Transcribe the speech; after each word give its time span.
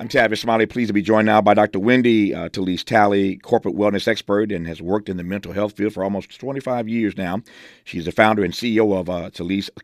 I'm 0.00 0.08
Tavis 0.08 0.38
Smiley, 0.38 0.66
pleased 0.66 0.90
to 0.90 0.94
be 0.94 1.02
joined 1.02 1.26
now 1.26 1.40
by 1.40 1.54
Dr. 1.54 1.80
Wendy 1.80 2.32
uh, 2.32 2.48
Thelese 2.50 2.84
Talley, 2.84 3.36
corporate 3.38 3.74
wellness 3.74 4.06
expert, 4.06 4.52
and 4.52 4.64
has 4.68 4.80
worked 4.80 5.08
in 5.08 5.16
the 5.16 5.24
mental 5.24 5.52
health 5.52 5.72
field 5.76 5.92
for 5.92 6.04
almost 6.04 6.38
25 6.38 6.88
years 6.88 7.16
now. 7.16 7.42
She's 7.82 8.04
the 8.04 8.12
founder 8.12 8.44
and 8.44 8.54
CEO 8.54 8.96
of 8.96 9.10
uh, 9.10 9.30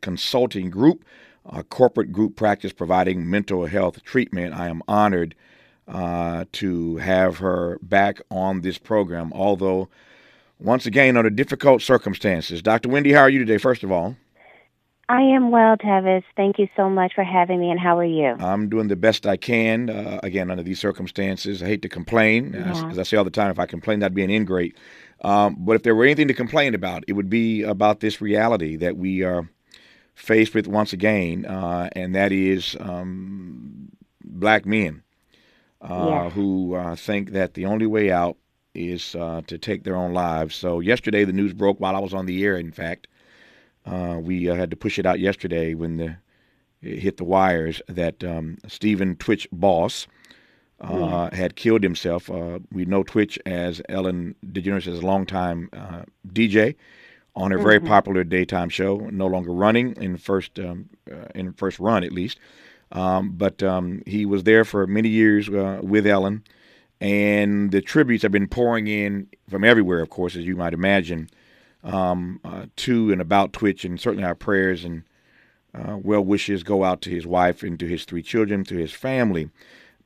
Consulting 0.00 0.70
Group, 0.70 1.04
a 1.44 1.64
corporate 1.64 2.12
group 2.12 2.36
practice 2.36 2.72
providing 2.72 3.28
mental 3.28 3.66
health 3.66 4.04
treatment. 4.04 4.54
I 4.54 4.68
am 4.68 4.84
honored 4.86 5.34
uh, 5.88 6.44
to 6.52 6.98
have 6.98 7.38
her 7.38 7.80
back 7.82 8.20
on 8.30 8.60
this 8.60 8.78
program, 8.78 9.32
although 9.34 9.88
once 10.60 10.86
again 10.86 11.16
under 11.16 11.28
difficult 11.28 11.82
circumstances. 11.82 12.62
Dr. 12.62 12.88
Wendy, 12.88 13.12
how 13.14 13.22
are 13.22 13.30
you 13.30 13.40
today, 13.40 13.58
first 13.58 13.82
of 13.82 13.90
all? 13.90 14.14
I 15.08 15.20
am 15.20 15.50
well, 15.50 15.76
Tavis. 15.76 16.22
Thank 16.36 16.58
you 16.58 16.66
so 16.76 16.88
much 16.88 17.12
for 17.14 17.24
having 17.24 17.60
me, 17.60 17.70
and 17.70 17.78
how 17.78 17.98
are 17.98 18.04
you? 18.04 18.36
I'm 18.38 18.68
doing 18.70 18.88
the 18.88 18.96
best 18.96 19.26
I 19.26 19.36
can, 19.36 19.90
uh, 19.90 20.20
again, 20.22 20.50
under 20.50 20.62
these 20.62 20.80
circumstances. 20.80 21.62
I 21.62 21.66
hate 21.66 21.82
to 21.82 21.88
complain. 21.90 22.54
As, 22.54 22.78
Yeah. 22.78 22.90
as 22.90 22.98
I 22.98 23.02
say 23.02 23.16
all 23.18 23.24
the 23.24 23.30
time, 23.30 23.50
if 23.50 23.58
I 23.58 23.66
complain, 23.66 23.98
that'd 23.98 24.14
be 24.14 24.24
an 24.24 24.30
ingrate. 24.30 24.76
Um, 25.20 25.56
but 25.58 25.76
if 25.76 25.82
there 25.82 25.94
were 25.94 26.04
anything 26.04 26.28
to 26.28 26.34
complain 26.34 26.74
about, 26.74 27.04
it 27.06 27.12
would 27.12 27.28
be 27.28 27.62
about 27.62 28.00
this 28.00 28.20
reality 28.20 28.76
that 28.76 28.96
we 28.96 29.22
are 29.22 29.48
faced 30.14 30.54
with 30.54 30.66
once 30.66 30.92
again, 30.94 31.44
uh, 31.44 31.90
and 31.92 32.14
that 32.14 32.32
is 32.32 32.74
um, 32.80 33.90
black 34.24 34.64
men 34.64 35.02
uh, 35.82 36.24
Yes. 36.24 36.32
who 36.32 36.74
uh, 36.74 36.96
think 36.96 37.32
that 37.32 37.54
the 37.54 37.66
only 37.66 37.86
way 37.86 38.10
out 38.10 38.38
is 38.74 39.14
uh, 39.14 39.42
to 39.48 39.58
take 39.58 39.84
their 39.84 39.96
own 39.96 40.14
lives. 40.14 40.54
So 40.54 40.80
yesterday, 40.80 41.24
the 41.24 41.32
news 41.32 41.52
broke 41.52 41.78
while 41.78 41.94
I 41.94 42.00
was 42.00 42.14
on 42.14 42.26
the 42.26 42.42
air. 42.42 42.56
In 42.56 42.72
fact, 42.72 43.06
uh, 43.86 44.18
we 44.20 44.48
uh, 44.48 44.54
had 44.54 44.70
to 44.70 44.76
push 44.76 44.98
it 44.98 45.06
out 45.06 45.20
yesterday 45.20 45.74
when 45.74 45.96
the 45.96 46.16
it 46.82 46.98
hit 46.98 47.16
the 47.16 47.24
wires 47.24 47.80
that 47.88 48.22
um, 48.22 48.58
Stephen 48.68 49.16
Twitch 49.16 49.48
Boss 49.50 50.06
uh, 50.80 51.34
had 51.34 51.56
killed 51.56 51.82
himself. 51.82 52.30
Uh, 52.30 52.58
we 52.70 52.84
know 52.84 53.02
Twitch 53.02 53.38
as 53.46 53.80
Ellen 53.88 54.34
DeGeneres 54.46 54.86
as 54.86 54.98
a 54.98 55.06
longtime 55.06 55.70
uh, 55.72 56.02
DJ 56.28 56.74
on 57.36 57.50
her 57.50 57.58
very 57.58 57.80
popular 57.80 58.22
daytime 58.22 58.68
show, 58.68 58.98
no 59.10 59.26
longer 59.26 59.50
running 59.50 59.96
in 59.96 60.16
first 60.16 60.58
um, 60.58 60.88
uh, 61.10 61.26
in 61.34 61.52
first 61.52 61.80
run 61.80 62.04
at 62.04 62.12
least. 62.12 62.38
Um, 62.92 63.30
but 63.30 63.62
um, 63.62 64.02
he 64.06 64.24
was 64.24 64.44
there 64.44 64.64
for 64.64 64.86
many 64.86 65.08
years 65.08 65.48
uh, 65.48 65.80
with 65.82 66.06
Ellen, 66.06 66.44
and 67.00 67.72
the 67.72 67.80
tributes 67.80 68.22
have 68.22 68.30
been 68.30 68.46
pouring 68.46 68.86
in 68.86 69.28
from 69.48 69.64
everywhere, 69.64 70.00
of 70.00 70.10
course, 70.10 70.36
as 70.36 70.44
you 70.44 70.54
might 70.54 70.74
imagine, 70.74 71.28
um, 71.84 72.40
uh, 72.44 72.66
to 72.76 73.12
and 73.12 73.20
about 73.20 73.52
Twitch, 73.52 73.84
and 73.84 74.00
certainly 74.00 74.24
our 74.24 74.34
prayers 74.34 74.84
and 74.84 75.04
uh, 75.74 75.98
well 76.02 76.24
wishes 76.24 76.62
go 76.62 76.84
out 76.84 77.00
to 77.02 77.10
his 77.10 77.26
wife 77.26 77.62
and 77.62 77.78
to 77.78 77.86
his 77.86 78.04
three 78.04 78.22
children, 78.22 78.64
to 78.64 78.76
his 78.76 78.92
family, 78.92 79.50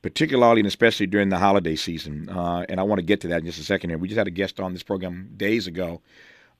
particularly 0.03 0.61
and 0.61 0.67
especially 0.67 1.07
during 1.07 1.29
the 1.29 1.39
holiday 1.39 1.77
season. 1.77 2.29
Uh, 2.29 2.65
and 2.69 2.81
I 2.81 2.83
want 2.83 2.99
to 2.99 3.05
get 3.05 3.21
to 3.23 3.29
that 3.29 3.41
in 3.41 3.47
just 3.47 3.61
a 3.61 3.65
second 3.65 3.91
here. 3.91 3.99
We 3.99 4.09
just 4.09 4.19
had 4.19 4.27
a 4.27 4.33
guest 4.33 4.61
on 4.61 4.73
this 4.73 4.83
program 4.83 5.31
days 5.37 5.67
ago 5.67 6.01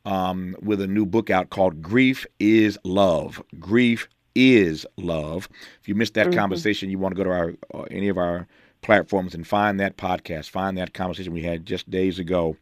um, 0.05 0.57
with 0.63 0.81
a 0.81 0.87
new 0.87 1.05
book 1.07 1.31
out 1.31 1.51
called 1.51 1.83
Grief 1.83 2.27
is 2.39 2.79
Love. 2.85 3.43
Grief 3.59 4.09
is 4.35 4.87
Love. 4.97 5.49
If 5.81 5.89
you 5.89 5.95
missed 5.95 6.15
that 6.15 6.33
conversation, 6.33 6.91
you 6.91 6.99
want 6.99 7.15
to 7.15 7.17
go 7.17 7.25
to 7.25 7.31
our 7.31 7.55
uh, 7.75 7.87
any 7.91 8.09
of 8.09 8.19
our 8.19 8.47
platforms 8.83 9.35
and 9.35 9.47
find 9.47 9.81
that 9.81 9.97
podcast, 9.97 10.51
find 10.51 10.79
that 10.79 10.95
conversation 10.95 11.33
we 11.33 11.43
had 11.43 11.67
just 11.67 11.91
days 11.91 12.19
ago 12.19 12.57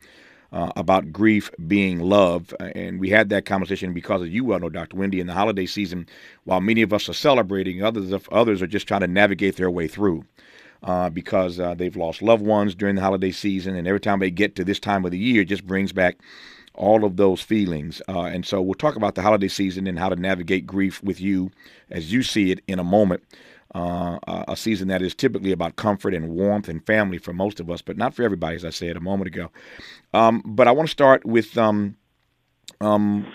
uh, 0.52 0.70
about 0.76 1.12
grief 1.12 1.50
being 1.66 2.00
love. 2.00 2.54
Uh, 2.60 2.70
And 2.74 3.00
we 3.00 3.10
had 3.10 3.28
that 3.30 3.44
conversation 3.44 3.92
because, 3.92 4.22
as 4.22 4.28
you 4.30 4.44
well 4.44 4.60
know, 4.60 4.68
Dr. 4.68 4.96
Wendy, 4.96 5.20
in 5.20 5.26
the 5.26 5.34
holiday 5.34 5.66
season, 5.66 6.06
while 6.44 6.60
many 6.60 6.82
of 6.82 6.92
us 6.92 7.08
are 7.08 7.14
celebrating, 7.14 7.82
others 7.82 8.12
others 8.30 8.62
are 8.62 8.66
just 8.66 8.88
trying 8.88 9.00
to 9.02 9.06
navigate 9.06 9.56
their 9.56 9.70
way 9.70 9.88
through. 9.88 10.24
Uh, 10.82 11.08
because 11.10 11.58
uh, 11.58 11.74
they've 11.74 11.96
lost 11.96 12.22
loved 12.22 12.44
ones 12.44 12.74
during 12.74 12.94
the 12.94 13.00
holiday 13.02 13.32
season, 13.32 13.74
and 13.74 13.88
every 13.88 13.98
time 13.98 14.20
they 14.20 14.30
get 14.30 14.54
to 14.54 14.62
this 14.64 14.78
time 14.78 15.04
of 15.04 15.10
the 15.10 15.18
year, 15.18 15.42
it 15.42 15.46
just 15.46 15.66
brings 15.66 15.90
back 15.90 16.18
all 16.74 17.04
of 17.04 17.16
those 17.16 17.40
feelings. 17.40 18.02
Uh, 18.08 18.24
and 18.24 18.46
so 18.46 18.60
we'll 18.60 18.74
talk 18.74 18.94
about 18.94 19.14
the 19.14 19.22
holiday 19.22 19.48
season 19.48 19.86
and 19.86 19.98
how 19.98 20.08
to 20.08 20.16
navigate 20.16 20.66
grief 20.66 21.02
with 21.02 21.20
you 21.20 21.50
as 21.90 22.12
you 22.12 22.22
see 22.22 22.52
it 22.52 22.60
in 22.68 22.78
a 22.78 22.84
moment. 22.84 23.22
Uh, 23.76 24.44
a 24.48 24.56
season 24.56 24.88
that 24.88 25.02
is 25.02 25.14
typically 25.14 25.52
about 25.52 25.76
comfort 25.76 26.14
and 26.14 26.30
warmth 26.30 26.66
and 26.66 26.86
family 26.86 27.18
for 27.18 27.34
most 27.34 27.60
of 27.60 27.70
us, 27.70 27.82
but 27.82 27.98
not 27.98 28.14
for 28.14 28.22
everybody, 28.22 28.56
as 28.56 28.64
I 28.64 28.70
said 28.70 28.96
a 28.96 29.00
moment 29.00 29.26
ago. 29.28 29.50
Um, 30.14 30.42
but 30.46 30.66
I 30.66 30.70
want 30.70 30.88
to 30.88 30.90
start 30.90 31.26
with 31.26 31.58
um, 31.58 31.94
um, 32.80 33.30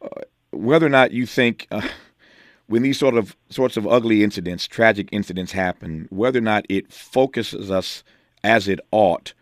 uh, 0.00 0.08
whether 0.50 0.86
or 0.86 0.88
not 0.88 1.10
you 1.10 1.26
think 1.26 1.66
uh, 1.70 1.86
when 2.68 2.80
these 2.80 2.98
sort 2.98 3.18
of 3.18 3.36
sorts 3.50 3.76
of 3.76 3.86
ugly 3.86 4.24
incidents, 4.24 4.66
tragic 4.66 5.10
incidents 5.12 5.52
happen, 5.52 6.06
whether 6.08 6.38
or 6.38 6.42
not 6.42 6.64
it 6.70 6.90
focuses 6.90 7.70
us 7.70 8.02
as 8.42 8.68
it 8.68 8.80
ought 8.92 9.34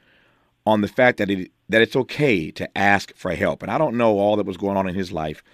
on 0.66 0.80
the 0.80 0.88
fact 0.88 1.18
that 1.18 1.30
it 1.30 1.52
that 1.68 1.80
it's 1.80 1.94
okay 1.94 2.50
to 2.50 2.76
ask 2.76 3.14
for 3.14 3.32
help. 3.36 3.62
And 3.62 3.70
I 3.70 3.78
don't 3.78 3.96
know 3.96 4.18
all 4.18 4.34
that 4.34 4.46
was 4.46 4.56
going 4.56 4.76
on 4.76 4.88
in 4.88 4.96
his 4.96 5.12
life. 5.12 5.44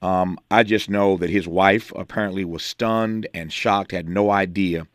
Um, 0.00 0.38
I 0.50 0.62
just 0.62 0.88
know 0.88 1.16
that 1.16 1.30
his 1.30 1.48
wife 1.48 1.92
apparently 1.96 2.44
was 2.44 2.62
stunned 2.62 3.26
and 3.34 3.52
shocked, 3.52 3.92
had 3.92 4.08
no 4.08 4.30
idea 4.30 4.86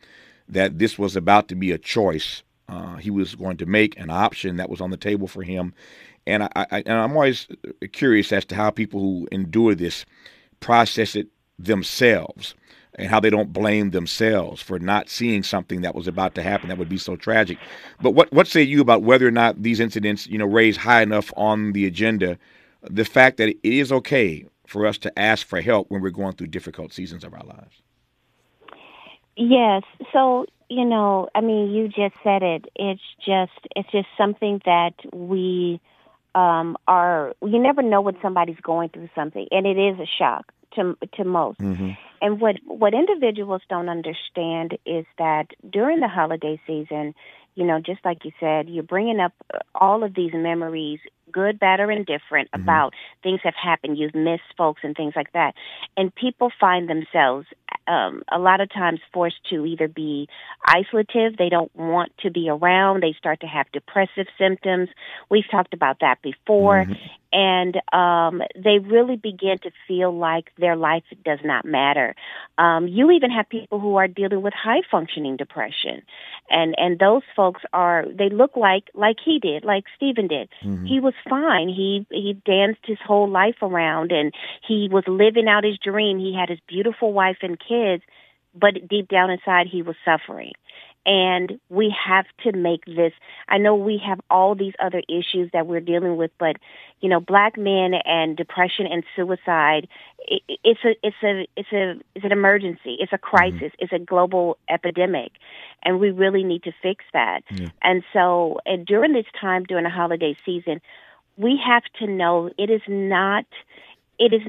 that 0.48 0.78
this 0.78 0.98
was 0.98 1.16
about 1.16 1.48
to 1.48 1.54
be 1.54 1.72
a 1.72 1.78
choice 1.78 2.42
uh, 2.68 2.96
he 2.96 3.10
was 3.10 3.34
going 3.34 3.56
to 3.58 3.66
make, 3.66 3.98
an 3.98 4.10
option 4.10 4.56
that 4.56 4.70
was 4.70 4.80
on 4.80 4.90
the 4.90 4.96
table 4.96 5.28
for 5.28 5.42
him. 5.42 5.74
And 6.26 6.44
I, 6.44 6.50
I 6.56 6.66
and 6.86 6.92
I'm 6.92 7.12
always 7.12 7.46
curious 7.92 8.32
as 8.32 8.44
to 8.46 8.54
how 8.54 8.70
people 8.70 9.00
who 9.00 9.28
endure 9.30 9.74
this 9.74 10.06
process 10.60 11.14
it 11.14 11.28
themselves 11.58 12.54
and 12.94 13.08
how 13.08 13.20
they 13.20 13.28
don't 13.28 13.52
blame 13.52 13.90
themselves 13.90 14.62
for 14.62 14.78
not 14.78 15.10
seeing 15.10 15.42
something 15.42 15.82
that 15.82 15.94
was 15.94 16.08
about 16.08 16.34
to 16.36 16.42
happen 16.42 16.68
that 16.68 16.78
would 16.78 16.88
be 16.88 16.96
so 16.96 17.16
tragic. 17.16 17.58
But 18.00 18.12
what 18.12 18.32
what 18.32 18.46
say 18.46 18.62
you 18.62 18.80
about 18.80 19.02
whether 19.02 19.28
or 19.28 19.32
not 19.32 19.62
these 19.62 19.80
incidents, 19.80 20.26
you 20.26 20.38
know, 20.38 20.46
raise 20.46 20.78
high 20.78 21.02
enough 21.02 21.32
on 21.36 21.72
the 21.72 21.84
agenda 21.86 22.38
the 22.82 23.04
fact 23.04 23.36
that 23.38 23.48
it 23.48 23.58
is 23.62 23.92
okay 23.92 24.46
for 24.74 24.86
us 24.86 24.98
to 24.98 25.16
ask 25.16 25.46
for 25.46 25.60
help 25.60 25.88
when 25.88 26.02
we're 26.02 26.10
going 26.10 26.32
through 26.32 26.48
difficult 26.48 26.92
seasons 26.92 27.22
of 27.22 27.32
our 27.32 27.44
lives? 27.44 27.80
Yes. 29.36 29.84
So, 30.12 30.46
you 30.68 30.84
know, 30.84 31.28
I 31.32 31.42
mean, 31.42 31.70
you 31.70 31.86
just 31.86 32.16
said 32.24 32.42
it. 32.42 32.64
It's 32.74 33.00
just 33.24 33.52
it's 33.76 33.88
just 33.92 34.08
something 34.18 34.60
that 34.64 34.94
we 35.12 35.80
um 36.34 36.76
are 36.88 37.34
you 37.40 37.60
never 37.60 37.82
know 37.82 38.00
when 38.00 38.16
somebody's 38.20 38.58
going 38.60 38.88
through 38.88 39.10
something 39.14 39.46
and 39.52 39.64
it 39.64 39.78
is 39.78 40.00
a 40.00 40.06
shock 40.06 40.50
to 40.74 40.98
to 41.12 41.24
most. 41.24 41.60
And 42.20 42.40
what 42.40 42.56
what 42.66 42.94
individuals 42.94 43.62
don't 43.70 43.88
understand 43.88 44.76
is 44.84 45.06
that 45.18 45.52
during 45.70 46.00
the 46.00 46.08
holiday 46.08 46.60
season, 46.66 47.14
you 47.54 47.64
know, 47.64 47.78
just 47.78 48.04
like 48.04 48.24
you 48.24 48.32
said, 48.40 48.68
you're 48.68 48.82
bringing 48.82 49.20
up 49.20 49.34
all 49.76 50.02
of 50.02 50.14
these 50.14 50.32
memories, 50.34 50.98
good, 51.34 51.58
bad, 51.58 51.80
or 51.80 51.90
indifferent, 51.90 52.48
mm-hmm. 52.50 52.62
about 52.62 52.94
things 53.22 53.40
have 53.42 53.58
happened. 53.60 53.98
You've 53.98 54.14
missed 54.14 54.54
folks 54.56 54.82
and 54.84 54.96
things 54.96 55.14
like 55.16 55.32
that, 55.32 55.54
and 55.96 56.14
people 56.14 56.50
find 56.58 56.88
themselves 56.88 57.46
um, 57.86 58.22
a 58.30 58.38
lot 58.38 58.60
of 58.60 58.72
times 58.72 59.00
forced 59.12 59.42
to 59.50 59.64
either 59.66 59.88
be 59.88 60.28
isolative, 60.66 61.36
they 61.38 61.48
don't 61.48 61.74
want 61.76 62.12
to 62.18 62.30
be 62.30 62.48
around, 62.48 63.02
they 63.02 63.14
start 63.18 63.40
to 63.40 63.46
have 63.46 63.66
depressive 63.72 64.26
symptoms. 64.38 64.88
We've 65.30 65.48
talked 65.50 65.74
about 65.74 66.00
that 66.00 66.22
before, 66.22 66.86
and 67.32 67.80
um, 67.92 68.42
they 68.54 68.78
really 68.78 69.16
begin 69.16 69.58
to 69.64 69.70
feel 69.88 70.16
like 70.16 70.50
their 70.56 70.76
life 70.76 71.02
does 71.24 71.40
not 71.44 71.64
matter. 71.64 72.14
Um, 72.58 72.86
you 72.86 73.10
even 73.10 73.30
have 73.30 73.48
people 73.48 73.80
who 73.80 73.96
are 73.96 74.06
dealing 74.06 74.40
with 74.40 74.54
high 74.54 74.82
functioning 74.90 75.36
depression, 75.36 76.02
and 76.48 76.74
and 76.78 76.98
those 76.98 77.22
folks 77.34 77.62
are 77.72 78.04
they 78.08 78.28
look 78.28 78.56
like 78.56 78.84
like 78.94 79.16
he 79.24 79.40
did, 79.40 79.64
like 79.64 79.84
Stephen 79.96 80.28
did. 80.28 80.48
He 80.86 81.00
was 81.00 81.14
fine. 81.28 81.68
He 81.68 82.06
he 82.10 82.34
danced 82.46 82.82
his 82.86 82.98
whole 83.04 83.28
life 83.28 83.56
around, 83.62 84.12
and 84.12 84.32
he 84.66 84.88
was 84.90 85.02
living 85.08 85.48
out 85.48 85.64
his 85.64 85.78
dream. 85.78 86.18
He 86.18 86.34
had 86.38 86.48
his 86.48 86.60
beautiful 86.68 87.12
wife 87.12 87.38
and 87.42 87.58
kids, 87.58 87.73
but 88.54 88.88
deep 88.88 89.08
down 89.08 89.30
inside, 89.30 89.66
he 89.70 89.82
was 89.82 89.96
suffering. 90.04 90.52
And 91.06 91.60
we 91.68 91.94
have 92.06 92.24
to 92.44 92.52
make 92.56 92.86
this 92.86 93.12
i 93.46 93.58
know 93.58 93.74
we 93.74 94.00
have 94.02 94.18
all 94.30 94.54
these 94.54 94.72
other 94.82 95.02
issues 95.06 95.50
that 95.52 95.66
we're 95.66 95.78
dealing 95.78 96.16
with 96.16 96.30
but 96.38 96.56
you 97.02 97.10
know 97.10 97.20
black 97.20 97.58
men 97.58 97.92
and 98.06 98.38
depression 98.38 98.86
and 98.90 99.04
suicide 99.14 99.86
i 99.86 100.38
it's 100.64 100.80
a 100.84 100.94
it's 101.02 101.16
a 101.22 101.46
it's 101.56 101.72
a 101.72 101.94
it's 102.14 102.24
an 102.24 102.32
emergency. 102.32 102.96
It's 102.98 103.12
a 103.12 103.16
mm-hmm. 103.16 103.36
crisis. 103.36 103.72
It's 103.78 103.92
a 103.92 103.98
global 103.98 104.56
epidemic. 104.68 105.32
And 105.82 106.00
we 106.00 106.10
really 106.10 106.44
need 106.44 106.62
to 106.64 106.72
fix 106.82 107.04
that. 107.12 107.42
And 107.82 108.02
so 108.12 108.60
and 108.64 108.86
during 108.86 109.12
this 109.12 109.26
time 109.38 109.64
during 109.64 109.84
the 109.84 109.90
holiday 109.90 110.36
season 110.44 110.80
we 111.36 111.60
have 111.64 111.82
to 111.98 112.06
know 112.06 112.50
it 112.58 112.70
is 112.70 112.82
not 112.88 113.44
it 114.18 114.32
is 114.32 114.42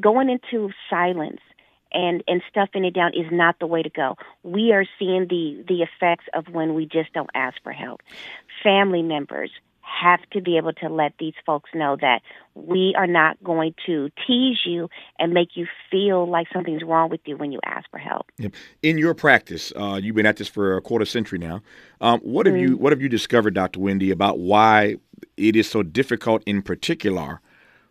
going 0.00 0.28
into 0.28 0.70
silence 0.90 1.40
and 1.92 2.22
and 2.26 2.42
stuffing 2.48 2.84
it 2.84 2.94
down 2.94 3.12
is 3.14 3.26
not 3.30 3.58
the 3.58 3.66
way 3.66 3.82
to 3.82 3.90
go. 3.90 4.16
We 4.42 4.72
are 4.72 4.84
seeing 4.98 5.26
the 5.28 5.64
the 5.66 5.82
effects 5.82 6.24
of 6.34 6.48
when 6.48 6.74
we 6.74 6.86
just 6.86 7.12
don't 7.12 7.30
ask 7.34 7.56
for 7.62 7.72
help. 7.72 8.00
Family 8.62 9.02
members 9.02 9.50
have 9.92 10.20
to 10.30 10.40
be 10.40 10.56
able 10.56 10.72
to 10.72 10.88
let 10.88 11.12
these 11.18 11.34
folks 11.44 11.70
know 11.74 11.96
that 12.00 12.22
we 12.54 12.94
are 12.96 13.06
not 13.06 13.42
going 13.42 13.74
to 13.86 14.10
tease 14.26 14.58
you 14.64 14.88
and 15.18 15.32
make 15.32 15.50
you 15.54 15.66
feel 15.90 16.28
like 16.28 16.46
something's 16.52 16.82
wrong 16.82 17.10
with 17.10 17.20
you 17.26 17.36
when 17.36 17.52
you 17.52 17.60
ask 17.64 17.88
for 17.90 17.98
help. 17.98 18.30
In 18.82 18.98
your 18.98 19.14
practice, 19.14 19.72
uh, 19.76 20.00
you've 20.02 20.16
been 20.16 20.26
at 20.26 20.36
this 20.36 20.48
for 20.48 20.76
a 20.76 20.80
quarter 20.80 21.04
century 21.04 21.38
now. 21.38 21.62
Um, 22.00 22.20
what 22.20 22.46
have 22.46 22.54
mm-hmm. 22.54 22.72
you 22.72 22.76
What 22.76 22.92
have 22.92 23.02
you 23.02 23.08
discovered, 23.08 23.54
Dr. 23.54 23.80
Wendy, 23.80 24.10
about 24.10 24.38
why 24.38 24.96
it 25.36 25.56
is 25.56 25.68
so 25.68 25.82
difficult, 25.82 26.42
in 26.46 26.62
particular, 26.62 27.40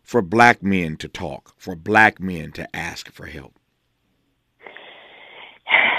for 0.02 0.22
black 0.22 0.62
men 0.62 0.96
to 0.96 1.08
talk, 1.08 1.54
for 1.56 1.74
black 1.74 2.20
men 2.20 2.52
to 2.52 2.76
ask 2.76 3.10
for 3.10 3.26
help? 3.26 3.58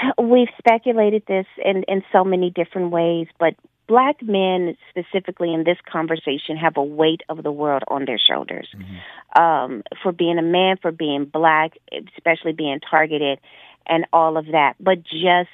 We've 0.22 0.50
speculated 0.58 1.24
this 1.28 1.46
in, 1.64 1.84
in 1.84 2.04
so 2.12 2.24
many 2.24 2.50
different 2.50 2.92
ways, 2.92 3.28
but 3.40 3.56
black 3.88 4.22
men 4.22 4.78
specifically 4.90 5.54
in 5.54 5.64
this 5.64 5.78
conversation 5.92 6.58
have 6.58 6.78
a 6.78 6.84
weight 6.84 7.22
of 7.30 7.44
the 7.44 7.52
world 7.52 7.84
on 7.88 8.06
their 8.06 8.20
shoulders 8.20 8.68
mm-hmm. 8.76 9.42
um, 9.42 9.84
for 10.02 10.12
being 10.12 10.38
a 10.38 10.44
man, 10.44 10.78
for 10.82 10.92
being 10.92 11.26
black, 11.26 11.78
especially 12.16 12.54
being 12.54 12.80
targeted, 12.80 13.40
and 13.86 14.06
all 14.14 14.38
of 14.38 14.48
that. 14.48 14.76
But 14.80 15.04
just 15.04 15.50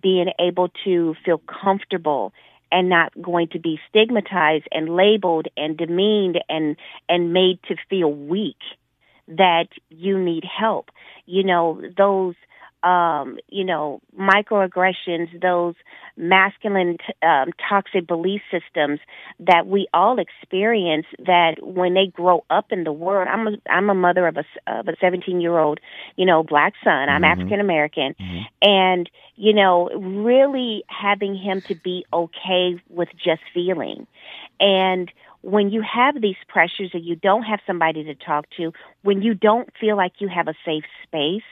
being 0.00 0.32
able 0.38 0.70
to 0.84 1.14
feel 1.24 1.38
comfortable 1.38 2.32
and 2.72 2.88
not 2.88 3.12
going 3.20 3.48
to 3.48 3.58
be 3.58 3.78
stigmatized 3.88 4.66
and 4.72 4.96
labeled 4.96 5.46
and 5.56 5.76
demeaned 5.76 6.40
and 6.48 6.76
and 7.08 7.32
made 7.32 7.60
to 7.68 7.76
feel 7.88 8.12
weak 8.12 8.58
that 9.28 9.68
you 9.90 10.18
need 10.18 10.44
help. 10.44 10.90
You 11.26 11.44
know, 11.44 11.80
those 11.96 12.34
um, 12.84 13.38
you 13.48 13.64
know, 13.64 14.00
microaggressions, 14.18 15.40
those 15.40 15.74
masculine 16.16 16.98
um, 17.22 17.50
toxic 17.68 18.06
belief 18.06 18.42
systems 18.50 19.00
that 19.40 19.66
we 19.66 19.88
all 19.94 20.18
experience. 20.18 21.06
That 21.18 21.56
when 21.62 21.94
they 21.94 22.06
grow 22.06 22.44
up 22.50 22.66
in 22.70 22.84
the 22.84 22.92
world, 22.92 23.26
I'm 23.28 23.48
a 23.48 23.52
I'm 23.68 23.88
a 23.88 23.94
mother 23.94 24.28
of 24.28 24.36
a 24.36 24.44
of 24.66 24.86
a 24.86 24.96
17 25.00 25.40
year 25.40 25.58
old, 25.58 25.80
you 26.16 26.26
know, 26.26 26.42
black 26.42 26.74
son. 26.84 27.08
I'm 27.08 27.22
mm-hmm. 27.22 27.24
African 27.24 27.60
American, 27.60 28.14
mm-hmm. 28.20 28.42
and 28.60 29.10
you 29.36 29.54
know, 29.54 29.88
really 29.88 30.84
having 30.88 31.34
him 31.34 31.62
to 31.62 31.74
be 31.74 32.04
okay 32.12 32.78
with 32.90 33.08
just 33.16 33.42
feeling, 33.54 34.06
and 34.60 35.10
when 35.40 35.68
you 35.68 35.82
have 35.82 36.20
these 36.22 36.36
pressures 36.48 36.90
and 36.94 37.04
you 37.04 37.16
don't 37.16 37.42
have 37.42 37.60
somebody 37.66 38.02
to 38.04 38.14
talk 38.14 38.46
to, 38.56 38.72
when 39.02 39.20
you 39.20 39.34
don't 39.34 39.68
feel 39.78 39.94
like 39.94 40.12
you 40.18 40.28
have 40.28 40.48
a 40.48 40.54
safe 40.64 40.84
space 41.02 41.42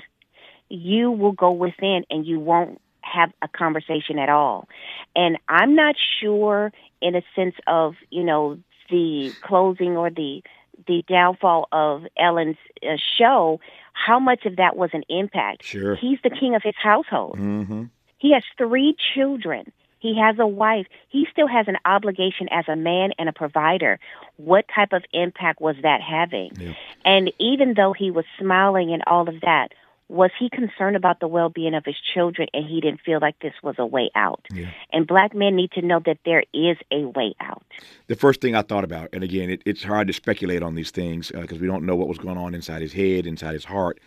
you 0.73 1.11
will 1.11 1.33
go 1.33 1.53
within 1.53 2.05
and 2.11 2.27
you 2.27 2.41
won't 2.41 2.81
have 3.03 3.31
a 3.43 3.49
conversation 3.49 4.19
at 4.19 4.31
all. 4.31 4.69
And 5.15 5.37
I'm 5.49 5.75
not 5.75 5.97
sure 6.21 6.73
in 7.01 7.15
a 7.15 7.23
sense 7.37 7.55
of, 7.67 7.95
you 8.11 8.25
know, 8.25 8.59
the 8.91 9.33
closing 9.43 9.97
or 9.97 10.11
the 10.11 10.43
the 10.87 11.05
downfall 11.07 11.69
of 11.71 12.05
Ellen's 12.17 12.57
uh, 12.83 12.97
show, 13.17 13.61
how 13.93 14.19
much 14.19 14.47
of 14.47 14.57
that 14.57 14.77
was 14.77 14.91
an 14.95 15.05
impact. 15.09 15.63
Sure. 15.63 15.95
He's 15.95 16.19
the 16.25 16.31
king 16.31 16.57
of 16.57 16.63
his 16.63 16.75
household. 16.83 17.39
Mm-hmm. 17.39 17.85
He 18.19 18.33
has 18.33 18.43
three 18.59 18.97
children. 19.15 19.71
He 20.01 20.19
has 20.19 20.41
a 20.41 20.47
wife. 20.47 20.87
He 21.09 21.29
still 21.31 21.47
has 21.47 21.69
an 21.69 21.77
obligation 21.85 22.49
as 22.51 22.65
a 22.67 22.75
man 22.75 23.13
and 23.19 23.29
a 23.29 23.33
provider. 23.33 24.01
What 24.37 24.65
type 24.75 24.93
of 24.93 25.05
impact 25.13 25.61
was 25.61 25.77
that 25.83 26.01
having? 26.01 26.51
Yeah. 26.59 26.75
And 27.05 27.31
even 27.39 27.75
though 27.75 27.93
he 27.93 28.11
was 28.11 28.25
smiling 28.41 28.93
and 28.93 29.05
all 29.07 29.29
of 29.29 29.41
that, 29.43 29.69
was 30.13 30.31
he 30.39 30.51
concerned 30.51 30.95
about 30.95 31.21
the 31.21 31.27
well-being 31.27 31.75
of 31.75 31.87
his 31.87 31.97
children 32.15 32.47
and 32.53 32.67
he 32.67 32.83
didn't 32.83 33.01
feel 33.01 33.19
like 33.19 33.39
this 33.41 33.55
was 33.63 33.77
a 33.79 33.87
way 33.87 34.11
out? 34.15 34.45
Yeah. 34.53 34.71
and 34.93 35.07
black 35.07 35.35
men 35.35 35.57
need 35.57 35.73
to 35.73 35.81
know 35.83 36.01
that 36.05 36.19
there 36.27 36.45
is 36.53 36.77
a 36.91 37.07
way 37.07 37.35
out. 37.41 37.65
The 38.09 38.15
first 38.15 38.43
thing 38.43 38.55
i 38.55 38.61
thought 38.61 38.85
about 38.85 39.09
and 39.15 39.25
again 39.25 39.49
it, 39.49 39.63
it's 39.65 39.83
hard 39.83 40.07
to 40.09 40.13
speculate 40.13 40.63
on 40.63 40.75
these 40.75 40.91
things 40.91 41.33
because 41.35 41.57
uh, 41.57 41.61
we 41.61 41.67
don't 41.67 41.87
know 41.87 41.97
what 41.97 42.09
was 42.09 42.19
going 42.19 42.37
on 42.37 42.55
inside 42.55 42.83
his 42.83 42.93
head 42.93 43.27
inside 43.27 43.55
his 43.55 43.65
heart 43.65 43.99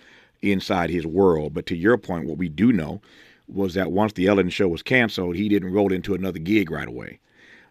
inside 0.41 0.91
his 0.91 1.07
world. 1.07 1.53
But 1.55 1.65
to 1.67 1.75
your 1.75 1.97
point 1.97 2.27
what 2.27 2.37
we 2.37 2.49
do 2.49 2.71
know 2.71 3.01
was 3.47 3.73
that 3.73 3.91
once 3.91 4.13
the 4.13 4.27
ellen 4.27 4.49
show 4.49 4.67
was 4.67 4.83
canceled 4.83 5.35
he 5.35 5.49
didn't 5.49 5.73
roll 5.73 5.91
into 5.91 6.13
another 6.13 6.39
gig 6.39 6.69
right 6.69 6.87
away 6.87 7.19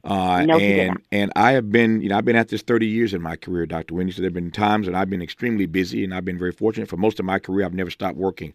uh, 0.04 0.42
no, 0.42 0.58
and 0.58 0.98
and 1.10 1.32
I 1.34 1.52
have 1.52 1.72
been, 1.72 2.02
you 2.02 2.10
know, 2.10 2.18
I've 2.18 2.24
been 2.26 2.36
at 2.36 2.48
this 2.48 2.62
30 2.62 2.86
years 2.86 3.14
in 3.14 3.22
my 3.22 3.36
career, 3.36 3.66
Dr. 3.66 3.94
Wendy. 3.94 4.12
So 4.12 4.20
there 4.20 4.28
have 4.28 4.34
been 4.34 4.50
times 4.50 4.86
that 4.86 4.94
I've 4.94 5.08
been 5.08 5.22
extremely 5.22 5.66
busy, 5.66 6.04
and 6.04 6.14
I've 6.14 6.24
been 6.26 6.38
very 6.38 6.52
fortunate. 6.52 6.88
For 6.88 6.98
most 6.98 7.18
of 7.18 7.26
my 7.26 7.38
career, 7.38 7.64
I've 7.64 7.74
never 7.74 7.90
stopped 7.90 8.16
working. 8.16 8.52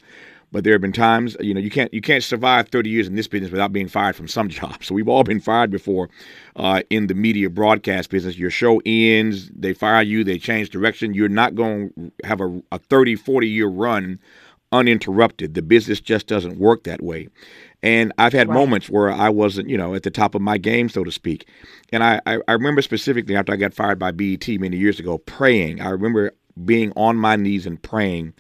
But 0.51 0.63
there 0.63 0.73
have 0.73 0.81
been 0.81 0.93
times, 0.93 1.37
you 1.39 1.53
know, 1.53 1.59
you 1.59 1.69
can't 1.69 1.93
you 1.93 2.01
can't 2.01 2.23
survive 2.23 2.69
30 2.69 2.89
years 2.89 3.07
in 3.07 3.15
this 3.15 3.27
business 3.27 3.51
without 3.51 3.71
being 3.73 3.87
fired 3.87 4.15
from 4.15 4.27
some 4.27 4.49
job. 4.49 4.83
So 4.83 4.95
we've 4.95 5.09
all 5.09 5.23
been 5.23 5.39
fired 5.39 5.71
before 5.71 6.09
uh, 6.55 6.83
in 6.89 7.07
the 7.07 7.13
media 7.15 7.49
broadcast 7.49 8.09
business. 8.09 8.37
Your 8.37 8.51
show 8.51 8.81
ends, 8.85 9.49
they 9.55 9.73
fire 9.73 10.01
you, 10.03 10.23
they 10.23 10.39
change 10.39 10.69
direction. 10.69 11.13
You're 11.13 11.29
not 11.29 11.55
going 11.55 11.91
to 11.97 12.27
have 12.27 12.41
a, 12.41 12.61
a 12.71 12.79
30, 12.79 13.15
40 13.15 13.47
year 13.47 13.67
run 13.67 14.19
uninterrupted. 14.71 15.53
The 15.53 15.61
business 15.61 15.99
just 15.99 16.27
doesn't 16.27 16.59
work 16.59 16.83
that 16.83 17.01
way. 17.01 17.27
And 17.81 18.11
I've 18.17 18.33
had 18.33 18.49
right. 18.49 18.55
moments 18.55 18.89
where 18.89 19.11
I 19.11 19.29
wasn't, 19.29 19.69
you 19.69 19.77
know, 19.77 19.95
at 19.95 20.03
the 20.03 20.11
top 20.11 20.35
of 20.35 20.41
my 20.41 20.57
game, 20.57 20.89
so 20.89 21.03
to 21.03 21.11
speak. 21.11 21.47
And 21.91 22.03
I, 22.03 22.21
I, 22.25 22.39
I 22.47 22.53
remember 22.53 22.81
specifically 22.81 23.35
after 23.35 23.53
I 23.53 23.57
got 23.57 23.73
fired 23.73 23.99
by 23.99 24.11
BET 24.11 24.47
many 24.47 24.77
years 24.77 24.99
ago, 24.99 25.17
praying. 25.17 25.81
I 25.81 25.89
remember 25.89 26.33
being 26.65 26.91
on 26.95 27.15
my 27.15 27.35
knees 27.35 27.65
and 27.65 27.81
praying 27.81 28.33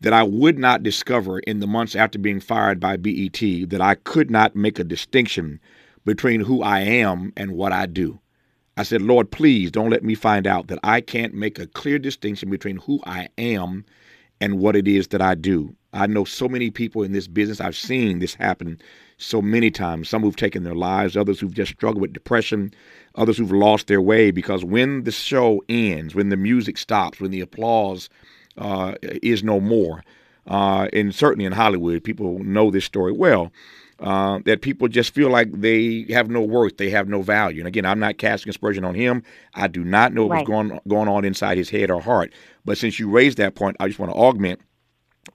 that 0.00 0.12
I 0.12 0.22
would 0.22 0.58
not 0.58 0.84
discover 0.84 1.40
in 1.40 1.58
the 1.58 1.66
months 1.66 1.96
after 1.96 2.18
being 2.18 2.40
fired 2.40 2.78
by 2.78 2.96
BET 2.96 3.40
that 3.40 3.80
I 3.80 3.96
could 3.96 4.30
not 4.30 4.54
make 4.54 4.78
a 4.78 4.84
distinction 4.84 5.60
between 6.04 6.40
who 6.40 6.62
I 6.62 6.80
am 6.80 7.32
and 7.36 7.52
what 7.52 7.72
I 7.72 7.86
do. 7.86 8.20
I 8.76 8.84
said, 8.84 9.02
Lord, 9.02 9.32
please 9.32 9.72
don't 9.72 9.90
let 9.90 10.04
me 10.04 10.14
find 10.14 10.46
out 10.46 10.68
that 10.68 10.78
I 10.84 11.00
can't 11.00 11.34
make 11.34 11.58
a 11.58 11.66
clear 11.66 11.98
distinction 11.98 12.48
between 12.48 12.76
who 12.76 13.00
I 13.04 13.28
am 13.36 13.84
and 14.40 14.58
what 14.58 14.76
it 14.76 14.86
is 14.86 15.08
that 15.08 15.22
I 15.22 15.34
do. 15.34 15.74
I 15.92 16.06
know 16.06 16.24
so 16.24 16.48
many 16.48 16.70
people 16.70 17.02
in 17.02 17.12
this 17.12 17.26
business. 17.26 17.60
I've 17.60 17.76
seen 17.76 18.18
this 18.18 18.34
happen 18.34 18.80
so 19.16 19.40
many 19.42 19.70
times. 19.70 20.08
Some 20.08 20.22
who've 20.22 20.36
taken 20.36 20.62
their 20.62 20.74
lives, 20.74 21.16
others 21.16 21.40
who've 21.40 21.54
just 21.54 21.72
struggled 21.72 22.02
with 22.02 22.12
depression, 22.12 22.72
others 23.14 23.38
who've 23.38 23.52
lost 23.52 23.86
their 23.86 24.00
way 24.00 24.30
because 24.30 24.64
when 24.64 25.04
the 25.04 25.12
show 25.12 25.62
ends, 25.68 26.14
when 26.14 26.28
the 26.28 26.36
music 26.36 26.78
stops, 26.78 27.20
when 27.20 27.30
the 27.30 27.40
applause 27.40 28.08
uh, 28.56 28.94
is 29.02 29.42
no 29.42 29.60
more, 29.60 30.04
uh, 30.46 30.88
and 30.92 31.14
certainly 31.14 31.44
in 31.44 31.52
Hollywood, 31.52 32.04
people 32.04 32.38
know 32.40 32.70
this 32.70 32.84
story 32.84 33.12
well. 33.12 33.52
Uh, 34.00 34.38
that 34.44 34.60
people 34.60 34.86
just 34.86 35.12
feel 35.12 35.28
like 35.28 35.50
they 35.52 36.06
have 36.08 36.30
no 36.30 36.40
worth, 36.40 36.76
they 36.76 36.88
have 36.88 37.08
no 37.08 37.20
value. 37.20 37.60
And 37.60 37.66
again, 37.66 37.84
I'm 37.84 37.98
not 37.98 38.16
casting 38.16 38.48
aspersion 38.48 38.84
on 38.84 38.94
him. 38.94 39.24
I 39.54 39.66
do 39.66 39.82
not 39.82 40.12
know 40.12 40.26
what's 40.26 40.46
going 40.46 40.78
going 40.86 41.08
on 41.08 41.24
inside 41.24 41.58
his 41.58 41.68
head 41.68 41.90
or 41.90 42.00
heart. 42.00 42.32
But 42.64 42.78
since 42.78 43.00
you 43.00 43.10
raised 43.10 43.38
that 43.38 43.56
point, 43.56 43.76
I 43.80 43.88
just 43.88 43.98
want 43.98 44.12
to 44.12 44.16
augment 44.16 44.60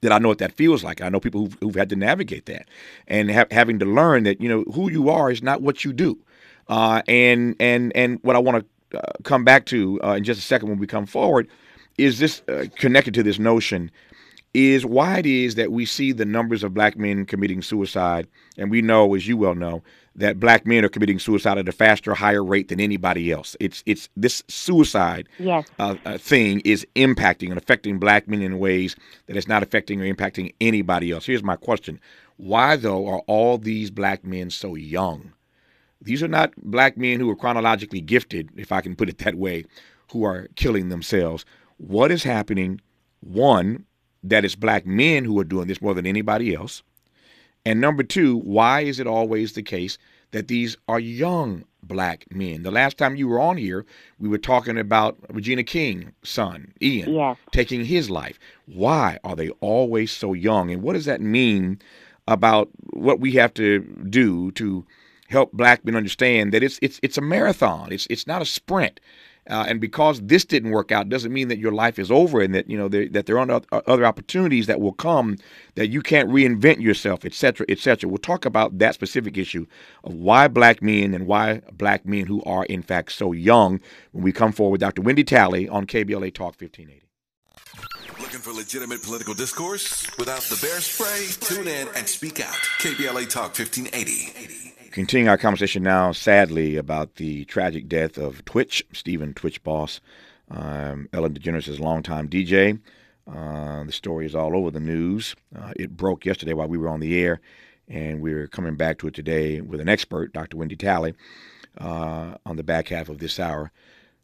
that 0.01 0.13
I 0.13 0.19
know 0.19 0.29
what 0.29 0.37
that 0.37 0.53
feels 0.53 0.83
like. 0.83 1.01
I 1.01 1.09
know 1.09 1.19
people 1.19 1.41
who've, 1.41 1.57
who've 1.59 1.75
had 1.75 1.89
to 1.89 1.95
navigate 1.97 2.45
that 2.45 2.67
and 3.07 3.29
ha- 3.31 3.45
having 3.51 3.79
to 3.79 3.85
learn 3.85 4.23
that 4.23 4.39
you 4.41 4.47
know 4.47 4.63
who 4.73 4.89
you 4.89 5.09
are 5.09 5.29
is 5.29 5.43
not 5.43 5.61
what 5.61 5.83
you 5.83 5.91
do. 5.91 6.17
Uh, 6.69 7.01
and 7.07 7.55
and 7.59 7.91
and 7.95 8.19
what 8.21 8.37
I 8.37 8.39
want 8.39 8.65
to 8.91 8.99
uh, 8.99 9.11
come 9.23 9.43
back 9.43 9.65
to 9.67 9.99
uh, 10.03 10.13
in 10.13 10.23
just 10.23 10.39
a 10.39 10.43
second 10.43 10.69
when 10.69 10.77
we 10.77 10.87
come 10.87 11.05
forward 11.05 11.49
is 11.97 12.19
this 12.19 12.41
uh, 12.47 12.65
connected 12.77 13.13
to 13.15 13.23
this 13.23 13.39
notion 13.39 13.91
is 14.53 14.85
why 14.85 15.17
it 15.17 15.25
is 15.25 15.55
that 15.55 15.71
we 15.71 15.85
see 15.85 16.11
the 16.11 16.25
numbers 16.25 16.63
of 16.63 16.73
black 16.73 16.97
men 16.97 17.25
committing 17.25 17.61
suicide, 17.61 18.27
and 18.57 18.69
we 18.69 18.81
know, 18.81 19.15
as 19.15 19.27
you 19.27 19.35
well 19.35 19.55
know, 19.55 19.81
that 20.15 20.39
black 20.39 20.67
men 20.67 20.85
are 20.85 20.89
committing 20.89 21.17
suicide 21.17 21.57
at 21.57 21.67
a 21.67 21.71
faster, 21.71 22.13
higher 22.13 22.43
rate 22.43 22.67
than 22.67 22.79
anybody 22.79 23.31
else. 23.31 23.55
It's 23.59 23.83
it's 23.87 24.09
this 24.15 24.43
suicide 24.47 25.27
yes. 25.39 25.67
uh, 25.79 25.95
uh, 26.05 26.17
thing 26.19 26.59
is 26.63 26.85
impacting 26.95 27.49
and 27.49 27.57
affecting 27.57 27.97
black 27.97 28.27
men 28.27 28.41
in 28.41 28.59
ways 28.59 28.95
that 29.25 29.35
it's 29.35 29.47
not 29.47 29.63
affecting 29.63 29.99
or 30.01 30.13
impacting 30.13 30.53
anybody 30.61 31.11
else. 31.11 31.25
Here's 31.25 31.43
my 31.43 31.55
question: 31.55 31.99
Why 32.37 32.75
though 32.75 33.07
are 33.07 33.23
all 33.25 33.57
these 33.57 33.89
black 33.89 34.23
men 34.23 34.51
so 34.51 34.75
young? 34.75 35.33
These 35.99 36.21
are 36.21 36.27
not 36.27 36.53
black 36.57 36.97
men 36.97 37.19
who 37.19 37.29
are 37.29 37.35
chronologically 37.35 38.01
gifted, 38.01 38.49
if 38.55 38.71
I 38.71 38.81
can 38.81 38.95
put 38.95 39.09
it 39.09 39.19
that 39.19 39.35
way, 39.35 39.65
who 40.11 40.25
are 40.25 40.47
killing 40.55 40.89
themselves. 40.89 41.45
What 41.77 42.11
is 42.11 42.23
happening? 42.23 42.81
One, 43.21 43.85
that 44.23 44.45
it's 44.45 44.55
black 44.55 44.85
men 44.85 45.25
who 45.25 45.39
are 45.39 45.43
doing 45.43 45.67
this 45.67 45.81
more 45.81 45.93
than 45.93 46.05
anybody 46.05 46.53
else. 46.55 46.83
And 47.65 47.79
number 47.79 48.03
two, 48.03 48.37
why 48.37 48.81
is 48.81 48.99
it 48.99 49.07
always 49.07 49.53
the 49.53 49.63
case 49.63 49.97
that 50.31 50.47
these 50.47 50.75
are 50.87 50.99
young 50.99 51.63
black 51.81 52.25
men? 52.31 52.63
The 52.63 52.71
last 52.71 52.97
time 52.97 53.15
you 53.15 53.27
were 53.27 53.39
on 53.39 53.57
here, 53.57 53.85
we 54.19 54.27
were 54.27 54.37
talking 54.37 54.77
about 54.77 55.17
Regina 55.29 55.63
King's 55.63 56.11
son, 56.23 56.73
Ian, 56.81 57.13
yes. 57.13 57.37
taking 57.51 57.85
his 57.85 58.09
life. 58.09 58.39
Why 58.65 59.19
are 59.23 59.35
they 59.35 59.49
always 59.61 60.11
so 60.11 60.33
young? 60.33 60.71
And 60.71 60.81
what 60.81 60.93
does 60.93 61.05
that 61.05 61.21
mean 61.21 61.79
about 62.27 62.69
what 62.91 63.19
we 63.19 63.33
have 63.33 63.53
to 63.55 63.79
do 64.09 64.51
to 64.51 64.85
help 65.29 65.51
black 65.51 65.83
men 65.83 65.95
understand 65.95 66.53
that 66.53 66.63
it's 66.63 66.79
it's 66.81 66.99
it's 67.03 67.17
a 67.17 67.21
marathon. 67.21 67.91
It's 67.91 68.07
it's 68.09 68.27
not 68.27 68.41
a 68.41 68.45
sprint. 68.45 68.99
Uh, 69.49 69.65
and 69.67 69.81
because 69.81 70.21
this 70.21 70.45
didn't 70.45 70.71
work 70.71 70.91
out, 70.91 71.09
doesn't 71.09 71.33
mean 71.33 71.49
that 71.49 71.57
your 71.57 71.71
life 71.71 71.99
is 71.99 72.09
over, 72.09 72.41
and 72.41 72.55
that 72.55 72.69
you 72.69 72.77
know 72.77 72.87
there, 72.87 73.07
that 73.09 73.25
there 73.25 73.37
are 73.37 73.61
other 73.87 74.05
opportunities 74.05 74.67
that 74.67 74.79
will 74.79 74.93
come 74.93 75.37
that 75.75 75.87
you 75.87 76.01
can't 76.01 76.29
reinvent 76.29 76.81
yourself, 76.81 77.25
et 77.25 77.33
cetera, 77.33 77.65
et 77.67 77.79
cetera. 77.79 78.09
We'll 78.09 78.19
talk 78.19 78.45
about 78.45 78.77
that 78.79 78.93
specific 78.93 79.37
issue 79.37 79.65
of 80.03 80.13
why 80.13 80.47
black 80.47 80.81
men 80.81 81.13
and 81.13 81.27
why 81.27 81.61
black 81.73 82.05
men 82.05 82.25
who 82.25 82.41
are 82.43 82.63
in 82.65 82.81
fact 82.81 83.11
so 83.11 83.33
young 83.33 83.81
when 84.11 84.23
we 84.23 84.31
come 84.31 84.53
forward 84.53 84.73
with 84.73 84.81
Dr. 84.81 85.01
Wendy 85.01 85.23
Talley 85.23 85.67
on 85.67 85.85
KBLA 85.87 86.33
Talk 86.33 86.55
1580. 86.59 87.01
Looking 88.21 88.39
for 88.39 88.53
legitimate 88.53 89.03
political 89.03 89.33
discourse 89.33 90.07
without 90.17 90.41
the 90.43 90.57
bear 90.61 90.79
spray? 90.79 91.27
Tune 91.41 91.67
in 91.67 91.87
and 91.95 92.07
speak 92.07 92.39
out. 92.39 92.53
KBLA 92.79 93.29
Talk 93.29 93.57
1580. 93.57 94.62
Continuing 94.93 95.27
our 95.27 95.39
conversation 95.39 95.81
now, 95.81 96.11
sadly, 96.11 96.77
about 96.77 97.15
the 97.15 97.45
tragic 97.45 97.87
death 97.87 98.15
of 98.15 98.45
Twitch, 98.45 98.85
Stephen 98.93 99.33
Twitch 99.33 99.63
Boss, 99.63 99.99
um, 100.51 101.09
Ellen 101.11 101.33
DeGeneres' 101.33 101.79
longtime 101.79 102.29
DJ. 102.29 102.79
Uh, 103.27 103.85
the 103.85 103.91
story 103.91 104.27
is 104.27 104.35
all 104.35 104.55
over 104.55 104.69
the 104.69 104.79
news. 104.79 105.35
Uh, 105.55 105.73
it 105.77 105.97
broke 105.97 106.27
yesterday 106.27 106.53
while 106.53 106.67
we 106.67 106.77
were 106.77 106.89
on 106.89 106.99
the 106.99 107.19
air, 107.19 107.41
and 107.87 108.21
we're 108.21 108.45
coming 108.45 108.75
back 108.75 108.99
to 108.99 109.07
it 109.07 109.15
today 109.15 109.61
with 109.61 109.81
an 109.81 109.89
expert, 109.89 110.31
Dr. 110.31 110.57
Wendy 110.57 110.75
Talley, 110.75 111.15
uh, 111.79 112.35
on 112.45 112.57
the 112.57 112.63
back 112.63 112.89
half 112.89 113.09
of 113.09 113.17
this 113.17 113.39
hour 113.39 113.71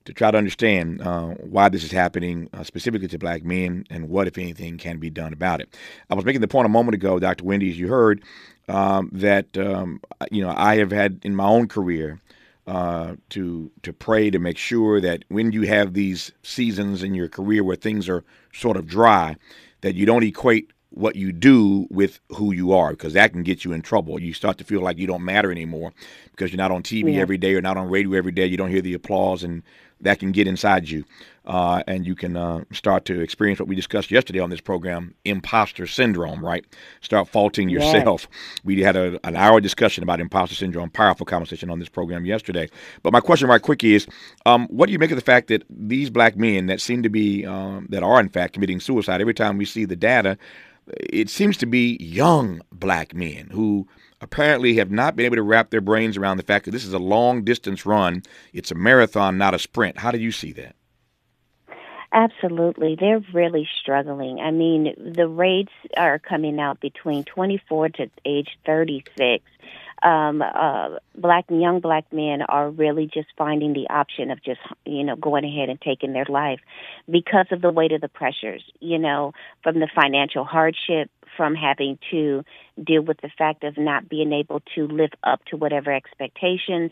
to 0.05 0.13
try 0.13 0.31
to 0.31 0.37
understand 0.37 1.01
uh, 1.01 1.27
why 1.35 1.69
this 1.69 1.83
is 1.83 1.91
happening 1.91 2.49
uh, 2.53 2.63
specifically 2.63 3.07
to 3.07 3.17
black 3.19 3.43
men 3.43 3.85
and 3.89 4.09
what, 4.09 4.27
if 4.27 4.37
anything, 4.37 4.77
can 4.77 4.97
be 4.97 5.09
done 5.09 5.33
about 5.33 5.61
it. 5.61 5.77
I 6.09 6.15
was 6.15 6.25
making 6.25 6.41
the 6.41 6.47
point 6.47 6.65
a 6.65 6.69
moment 6.69 6.95
ago, 6.95 7.19
Dr. 7.19 7.43
Wendy, 7.43 7.69
as 7.69 7.77
you 7.77 7.87
heard, 7.87 8.23
um, 8.67 9.09
that 9.13 9.57
um, 9.57 10.01
you 10.31 10.41
know 10.41 10.53
I 10.55 10.77
have 10.77 10.91
had 10.91 11.19
in 11.23 11.35
my 11.35 11.45
own 11.45 11.67
career 11.67 12.19
uh, 12.67 13.15
to 13.29 13.71
to 13.81 13.91
pray 13.91 14.29
to 14.29 14.39
make 14.39 14.57
sure 14.57 15.01
that 15.01 15.25
when 15.29 15.51
you 15.51 15.63
have 15.63 15.93
these 15.93 16.31
seasons 16.43 17.03
in 17.03 17.13
your 17.15 17.27
career 17.27 17.63
where 17.63 17.75
things 17.75 18.07
are 18.07 18.23
sort 18.53 18.77
of 18.77 18.87
dry, 18.87 19.35
that 19.81 19.95
you 19.95 20.05
don't 20.05 20.23
equate 20.23 20.71
what 20.91 21.15
you 21.15 21.31
do 21.31 21.87
with 21.89 22.19
who 22.29 22.51
you 22.51 22.73
are 22.73 22.91
because 22.91 23.13
that 23.13 23.31
can 23.31 23.43
get 23.43 23.63
you 23.63 23.73
in 23.73 23.81
trouble. 23.81 24.19
You 24.19 24.33
start 24.33 24.57
to 24.57 24.63
feel 24.63 24.81
like 24.81 24.97
you 24.97 25.07
don't 25.07 25.23
matter 25.23 25.51
anymore 25.51 25.93
because 26.31 26.51
you're 26.51 26.57
not 26.57 26.71
on 26.71 26.83
TV 26.83 27.13
yeah. 27.13 27.21
every 27.21 27.37
day 27.37 27.55
or 27.55 27.61
not 27.61 27.77
on 27.77 27.89
radio 27.89 28.13
every 28.13 28.31
day. 28.31 28.45
You 28.45 28.57
don't 28.57 28.71
hear 28.71 28.81
the 28.81 28.95
applause 28.95 29.43
and 29.43 29.63
that 30.01 30.19
can 30.19 30.31
get 30.31 30.47
inside 30.47 30.89
you. 30.89 31.03
Uh, 31.45 31.81
and 31.87 32.05
you 32.05 32.13
can 32.13 32.37
uh, 32.37 32.63
start 32.71 33.05
to 33.05 33.21
experience 33.21 33.59
what 33.59 33.67
we 33.67 33.75
discussed 33.75 34.11
yesterday 34.11 34.39
on 34.39 34.51
this 34.51 34.61
program 34.61 35.15
imposter 35.25 35.87
syndrome, 35.87 36.45
right? 36.45 36.63
Start 37.01 37.27
faulting 37.27 37.69
yourself. 37.69 38.27
Yes. 38.29 38.61
We 38.63 38.81
had 38.81 38.95
a, 38.95 39.19
an 39.25 39.35
hour 39.35 39.59
discussion 39.59 40.03
about 40.03 40.19
imposter 40.19 40.55
syndrome, 40.55 40.91
powerful 40.91 41.25
conversation 41.25 41.71
on 41.71 41.79
this 41.79 41.89
program 41.89 42.23
yesterday. 42.25 42.69
But 43.01 43.13
my 43.13 43.19
question, 43.19 43.47
right 43.47 43.61
quick, 43.61 43.83
is 43.83 44.05
um, 44.45 44.67
what 44.67 44.85
do 44.85 44.93
you 44.93 44.99
make 44.99 45.09
of 45.09 45.17
the 45.17 45.23
fact 45.23 45.47
that 45.47 45.63
these 45.71 46.11
black 46.11 46.37
men 46.37 46.67
that 46.67 46.81
seem 46.81 47.01
to 47.01 47.09
be, 47.09 47.47
um, 47.47 47.87
that 47.89 48.03
are 48.03 48.19
in 48.19 48.29
fact 48.29 48.53
committing 48.53 48.79
suicide, 48.79 49.19
every 49.19 49.33
time 49.33 49.57
we 49.57 49.65
see 49.65 49.85
the 49.85 49.95
data, 49.95 50.37
it 51.09 51.29
seems 51.29 51.57
to 51.57 51.65
be 51.65 51.97
young 51.99 52.61
black 52.71 53.15
men 53.15 53.47
who 53.51 53.87
apparently 54.21 54.75
have 54.75 54.91
not 54.91 55.15
been 55.15 55.25
able 55.25 55.37
to 55.37 55.43
wrap 55.43 55.69
their 55.69 55.81
brains 55.81 56.17
around 56.17 56.37
the 56.37 56.43
fact 56.43 56.65
that 56.65 56.71
this 56.71 56.85
is 56.85 56.93
a 56.93 56.99
long 56.99 57.43
distance 57.43 57.85
run. 57.85 58.23
It's 58.53 58.71
a 58.71 58.75
marathon, 58.75 59.37
not 59.37 59.53
a 59.53 59.59
sprint. 59.59 59.97
How 59.97 60.11
do 60.11 60.17
you 60.17 60.31
see 60.31 60.51
that? 60.53 60.75
Absolutely. 62.11 62.97
They're 62.99 63.23
really 63.33 63.67
struggling. 63.79 64.39
I 64.39 64.49
mean, 64.49 64.95
the 64.97 65.27
rates 65.27 65.71
are 65.95 66.17
coming 66.17 66.59
out 66.59 66.79
between 66.79 67.23
24 67.23 67.89
to 67.89 68.09
age 68.25 68.49
36 68.65 69.43
um, 70.03 70.41
uh, 70.41 70.89
black 71.15 71.45
young 71.49 71.79
black 71.79 72.05
men 72.11 72.41
are 72.43 72.69
really 72.69 73.09
just 73.11 73.27
finding 73.37 73.73
the 73.73 73.89
option 73.89 74.31
of 74.31 74.41
just 74.43 74.61
you 74.85 75.03
know 75.03 75.15
going 75.15 75.43
ahead 75.43 75.69
and 75.69 75.79
taking 75.81 76.13
their 76.13 76.25
life 76.29 76.59
because 77.09 77.47
of 77.51 77.61
the 77.61 77.71
weight 77.71 77.91
of 77.91 78.01
the 78.01 78.07
pressures. 78.07 78.63
You 78.79 78.97
know, 78.97 79.33
from 79.63 79.79
the 79.79 79.89
financial 79.93 80.43
hardship, 80.43 81.09
from 81.35 81.55
having 81.55 81.97
to 82.11 82.43
deal 82.83 83.01
with 83.01 83.19
the 83.21 83.29
fact 83.37 83.63
of 83.63 83.77
not 83.77 84.07
being 84.09 84.33
able 84.33 84.61
to 84.75 84.87
live 84.87 85.11
up 85.23 85.43
to 85.45 85.57
whatever 85.57 85.91
expectations. 85.91 86.91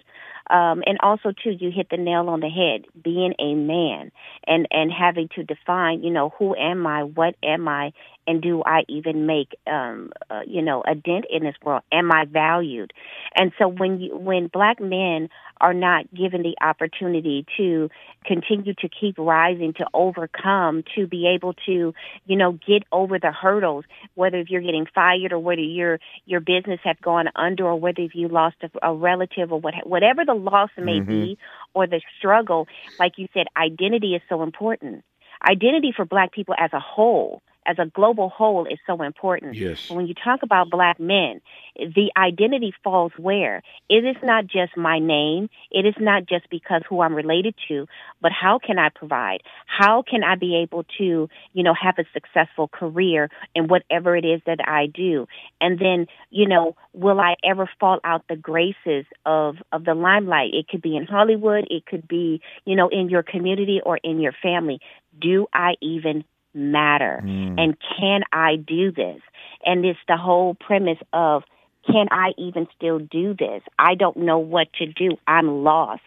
Um, 0.50 0.84
and 0.86 0.98
also 1.02 1.32
too 1.32 1.52
you 1.52 1.72
hit 1.72 1.90
the 1.90 1.98
nail 1.98 2.30
on 2.30 2.40
the 2.40 2.50
head 2.50 2.86
being 3.04 3.34
a 3.40 3.54
man 3.54 4.12
and 4.46 4.68
and 4.72 4.92
having 4.92 5.28
to 5.36 5.44
define 5.44 6.04
you 6.04 6.10
know 6.10 6.34
who 6.40 6.56
am 6.56 6.88
i 6.88 7.04
what 7.04 7.36
am 7.44 7.68
i 7.68 7.92
and 8.26 8.42
do 8.42 8.64
i 8.66 8.84
even 8.88 9.26
make 9.26 9.56
um 9.68 10.12
uh, 10.30 10.42
you 10.48 10.62
know 10.62 10.84
a 10.88 10.96
dent 10.96 11.26
in 11.30 11.44
this 11.44 11.56
world? 11.64 11.84
Am 11.92 12.12
i 12.14 12.26
valued? 12.26 12.94
And 13.36 13.52
so 13.60 13.68
when 13.68 14.00
you 14.00 14.16
when 14.18 14.48
black 14.48 14.80
men 14.80 15.30
are 15.60 15.74
not 15.74 16.14
given 16.14 16.44
the 16.44 16.56
opportunity 16.62 17.46
to 17.58 17.90
continue 18.26 18.74
to 18.76 18.90
keep 18.90 19.18
rising, 19.18 19.74
to 19.74 19.86
overcome, 19.94 20.84
to 20.96 21.08
be 21.08 21.28
able 21.28 21.54
to, 21.66 21.94
you 22.26 22.36
know, 22.36 22.54
get 22.54 22.84
over 22.92 23.20
the 23.20 23.32
hurdles, 23.32 23.86
whether 24.16 24.38
if 24.38 24.50
you're 24.50 24.62
getting 24.62 24.86
fired 24.94 25.32
or 25.32 25.40
whether 25.40 25.62
your 25.62 26.00
your 26.26 26.40
business 26.40 26.80
have 26.84 27.02
gone 27.02 27.28
under 27.36 27.66
or 27.66 27.80
whether 27.80 28.02
if 28.02 28.16
you 28.16 28.28
lost 28.28 28.58
a, 28.62 28.88
a 28.88 28.94
relative 28.94 29.52
or 29.52 29.60
what, 29.60 29.74
whatever 29.86 30.26
the 30.26 30.34
loss 30.34 30.70
may 30.78 31.00
mm-hmm. 31.00 31.10
be 31.10 31.38
or 31.74 31.88
the 31.88 32.02
struggle, 32.18 32.68
like 33.00 33.14
you 33.18 33.28
said, 33.34 33.48
identity 33.56 34.16
is 34.16 34.22
so 34.30 34.44
important. 34.44 35.04
Identity 35.48 35.94
for 35.96 36.06
black 36.06 36.32
people 36.32 36.56
as 36.58 36.72
a 36.74 36.80
whole 36.80 37.42
as 37.68 37.78
a 37.78 37.86
global 37.86 38.30
whole 38.30 38.66
is 38.66 38.80
so 38.88 39.02
important. 39.04 39.56
Yes. 39.56 39.90
When 39.90 40.08
you 40.08 40.14
talk 40.14 40.42
about 40.42 40.70
black 40.70 41.00
men, 41.00 41.42
the 41.76 42.12
identity 42.18 42.74
falls 42.84 43.12
where? 43.18 43.62
It 43.90 44.06
is 44.06 44.16
not 44.24 44.48
just 44.48 44.78
my 44.78 45.00
name. 45.00 45.50
It 45.70 45.86
is 45.86 45.96
not 46.00 46.26
just 46.26 46.50
because 46.50 46.82
who 46.90 47.02
I'm 47.02 47.14
related 47.14 47.56
to, 47.68 47.86
but 48.22 48.32
how 48.32 48.58
can 48.58 48.80
I 48.80 48.90
provide? 48.90 49.42
How 49.66 50.02
can 50.02 50.24
I 50.24 50.36
be 50.36 50.56
able 50.56 50.86
to, 50.98 51.30
you 51.54 51.64
know, 51.64 51.74
have 51.74 51.96
a 52.00 52.06
successful 52.14 52.70
career 52.70 53.30
in 53.54 53.68
whatever 53.68 54.16
it 54.16 54.26
is 54.26 54.42
that 54.46 54.60
I 54.66 54.88
do? 54.88 55.28
And 55.60 55.78
then, 55.78 56.08
you 56.30 56.48
know, 56.48 56.76
will 56.94 57.20
I 57.20 57.36
ever 57.44 57.70
fall 57.80 58.00
out 58.04 58.24
the 58.30 58.38
graces 58.38 59.06
of, 59.26 59.58
of 59.74 59.84
the 59.84 59.94
limelight? 59.94 60.54
It 60.54 60.70
could 60.70 60.82
be 60.82 60.96
in 60.96 61.06
Hollywood. 61.06 61.68
It 61.70 61.86
could 61.86 62.08
be, 62.08 62.42
you 62.66 62.76
know, 62.76 62.88
in 62.88 63.10
your 63.10 63.24
community 63.24 63.82
or 63.86 63.98
in 63.98 64.22
your 64.22 64.34
family. 64.42 64.80
Do 65.20 65.48
I 65.54 65.74
even 65.82 66.24
matter? 66.58 67.22
Mm. 67.24 67.60
And 67.60 67.78
can 67.98 68.22
I 68.34 68.56
do 68.56 68.92
this? 68.92 69.22
And 69.64 69.86
it's 69.86 70.00
the 70.08 70.18
whole 70.18 70.56
premise 70.56 71.00
of 71.14 71.44
can 71.86 72.08
I 72.12 72.32
even 72.38 72.68
still 72.76 73.00
do 73.00 73.34
this? 73.34 73.62
I 73.80 73.96
don't 73.96 74.18
know 74.18 74.40
what 74.40 74.68
to 74.74 74.88
do. 74.88 75.18
I'm 75.26 75.64
lost. 75.64 76.02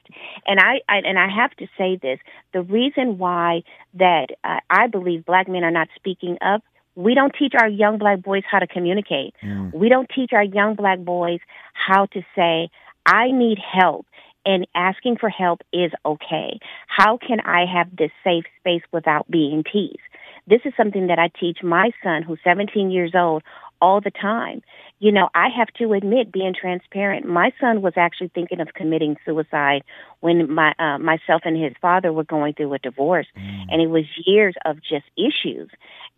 And 0.47 0.61
I, 0.61 0.80
I 0.88 0.99
and 0.99 1.19
I 1.19 1.28
have 1.35 1.52
to 1.57 1.66
say 1.78 1.99
this, 2.00 2.19
the 2.52 2.61
reason 2.61 3.16
why 3.16 3.62
that 3.95 4.26
uh, 4.45 4.61
I 4.69 4.88
believe 4.88 5.25
black 5.25 5.49
men 5.49 5.64
are 5.64 5.71
not 5.71 5.88
speaking 5.97 6.37
up 6.42 6.62
we 6.97 7.14
don't 7.14 7.33
teach 7.38 7.54
our 7.59 7.69
young 7.69 7.99
black 7.99 8.23
boys 8.23 8.42
how 8.50 8.59
to 8.59 8.66
communicate. 8.66 9.35
Mm. 9.42 9.73
We 9.73 9.88
don't 9.88 10.11
teach 10.14 10.33
our 10.33 10.42
young 10.42 10.75
black 10.75 10.99
boys 10.99 11.40
how 11.73 12.07
to 12.07 12.23
say, 12.35 12.69
I 13.07 13.30
need 13.30 13.59
help 13.59 14.07
and 14.45 14.66
asking 14.75 15.16
for 15.19 15.28
help 15.28 15.61
is 15.73 15.92
okay. 16.04 16.59
How 16.87 17.19
can 17.19 17.40
I 17.40 17.64
have 17.66 17.95
this 17.97 18.11
safe 18.25 18.45
space 18.59 18.83
without 18.92 19.30
being 19.30 19.64
teased? 19.71 19.99
This 20.47 20.61
is 20.64 20.73
something 20.76 21.06
that 21.09 21.18
I 21.18 21.28
teach 21.28 21.59
my 21.62 21.90
son, 22.02 22.23
who's 22.23 22.38
17 22.44 22.90
years 22.90 23.12
old, 23.14 23.42
all 23.80 24.00
the 24.00 24.10
time. 24.10 24.62
You 24.99 25.12
know, 25.12 25.30
I 25.34 25.49
have 25.56 25.68
to 25.78 25.94
admit, 25.94 26.30
being 26.30 26.54
transparent, 26.58 27.26
my 27.26 27.52
son 27.58 27.80
was 27.80 27.94
actually 27.96 28.30
thinking 28.34 28.60
of 28.60 28.68
committing 28.75 29.16
suicide 29.25 29.82
when 30.20 30.52
my 30.52 30.75
uh, 30.78 30.99
myself 30.99 31.42
and 31.44 31.56
his 31.56 31.72
father 31.80 32.12
were 32.12 32.25
going 32.25 32.54
through 32.54 32.75
a 32.75 32.78
divorce, 32.78 33.26
mm. 33.37 33.64
and 33.70 33.80
it 33.80 33.88
was 33.88 34.04
years 34.26 34.54
of 34.66 34.76
just 34.76 35.06
issues. 35.16 35.70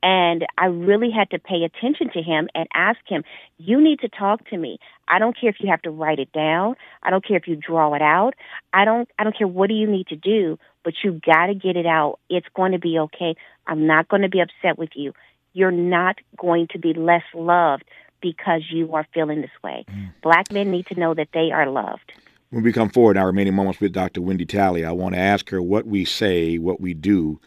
And 0.03 0.45
I 0.59 0.67
really 0.67 1.11
had 1.13 1.31
to 1.31 1.39
pay 1.39 1.63
attention 1.63 2.11
to 2.15 2.23
him 2.23 2.49
and 2.57 2.67
ask 2.75 2.99
him, 3.07 3.23
"You 3.59 3.81
need 3.81 4.01
to 4.01 4.09
talk 4.09 4.49
to 4.51 4.57
me. 4.57 4.79
I 5.07 5.21
don't 5.21 5.39
care 5.39 5.51
if 5.51 5.57
you 5.61 5.71
have 5.71 5.83
to 5.83 5.91
write 5.91 6.19
it 6.19 6.33
down. 6.33 6.75
I 7.05 7.11
don't 7.11 7.25
care 7.25 7.37
if 7.37 7.47
you 7.47 7.55
draw 7.55 7.95
it 7.95 8.03
out. 8.03 8.35
I 8.73 8.85
don't. 8.85 9.09
I 9.19 9.23
don't 9.25 9.37
care 9.37 9.49
what 9.49 9.69
do 9.69 9.75
you 9.75 9.87
need 9.87 10.09
to 10.09 10.17
do, 10.17 10.59
but 10.83 10.95
you 11.05 11.21
got 11.25 11.47
to 11.47 11.55
get 11.55 11.77
it 11.77 11.87
out. 11.87 12.19
It's 12.29 12.47
going 12.57 12.73
to 12.73 12.79
be 12.81 12.99
okay. 12.99 13.37
I'm 13.67 13.87
not 13.87 14.09
going 14.09 14.23
to 14.23 14.29
be 14.29 14.41
upset 14.41 14.77
with 14.77 14.91
you. 14.95 15.13
You're 15.53 15.71
not 15.71 16.19
going 16.37 16.69
to 16.69 16.79
be 16.79 16.95
less 16.95 17.23
loved 17.35 17.85
because 18.21 18.63
you 18.71 18.95
are 18.95 19.07
feeling 19.13 19.41
this 19.41 19.51
way. 19.63 19.85
Mm. 19.91 20.13
Black 20.23 20.53
men 20.53 20.71
need 20.71 20.87
to 20.87 20.99
know 20.99 21.15
that 21.15 21.29
they 21.35 21.51
are 21.51 21.69
loved. 21.69 22.13
When 22.51 22.63
we 22.63 22.73
come 22.73 22.91
forward 22.91 23.17
in 23.17 23.21
our 23.21 23.27
remaining 23.27 23.55
moments 23.55 23.81
with 23.81 23.93
Dr. 23.93 24.21
Wendy 24.21 24.45
Talley, 24.45 24.85
I 24.85 24.93
want 24.93 25.15
to 25.15 25.21
ask 25.21 25.49
her 25.51 25.63
what 25.63 25.87
we 25.87 26.05
say, 26.05 26.59
what 26.59 26.81
we 26.81 26.95
do 26.95 27.41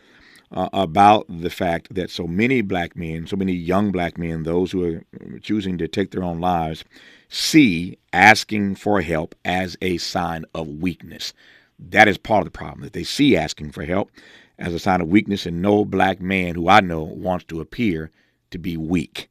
uh, 0.52 0.70
about 0.74 1.26
the 1.30 1.50
fact 1.50 1.94
that 1.94 2.10
so 2.10 2.28
many 2.28 2.62
black 2.62 2.96
men, 2.96 3.28
so 3.28 3.36
many 3.36 3.54
young 3.54 3.92
black 3.92 4.18
men, 4.18 4.44
those 4.44 4.72
who 4.72 4.84
are 4.84 5.40
choosing 5.40 5.78
to 5.78 5.88
take 5.88 6.12
their 6.12 6.24
own 6.24 6.40
lives, 6.40 6.84
see 7.30 7.98
asking 8.14 8.76
for 8.76 9.02
help 9.02 9.36
as 9.44 9.78
a 9.82 9.98
sign 9.98 10.46
of 10.54 10.68
weakness. 10.68 11.34
That 11.78 12.08
is 12.08 12.18
part 12.18 12.42
of 12.42 12.46
the 12.46 12.58
problem, 12.58 12.82
that 12.82 12.94
they 12.94 13.04
see 13.04 13.36
asking 13.36 13.72
for 13.72 13.84
help 13.84 14.10
as 14.58 14.74
a 14.74 14.80
sign 14.80 15.02
of 15.02 15.08
weakness, 15.08 15.46
and 15.46 15.62
no 15.62 15.86
black 15.86 16.22
man 16.22 16.56
who 16.56 16.70
I 16.70 16.80
know 16.82 17.04
wants 17.04 17.46
to 17.46 17.62
appear 17.62 18.12
to 18.52 18.58
be 18.58 18.78
weak. 18.78 19.30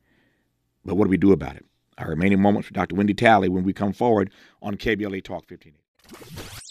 But 0.84 0.96
what 0.96 1.04
do 1.04 1.10
we 1.10 1.16
do 1.16 1.32
about 1.32 1.56
it? 1.56 1.64
Our 1.96 2.10
remaining 2.10 2.42
moments 2.42 2.68
with 2.68 2.74
Dr. 2.74 2.96
Wendy 2.96 3.14
Talley 3.14 3.48
when 3.48 3.64
we 3.64 3.72
come 3.72 3.92
forward 3.92 4.30
on 4.60 4.76
KBLA 4.76 5.22
Talk 5.24 5.46
15. 5.46 5.72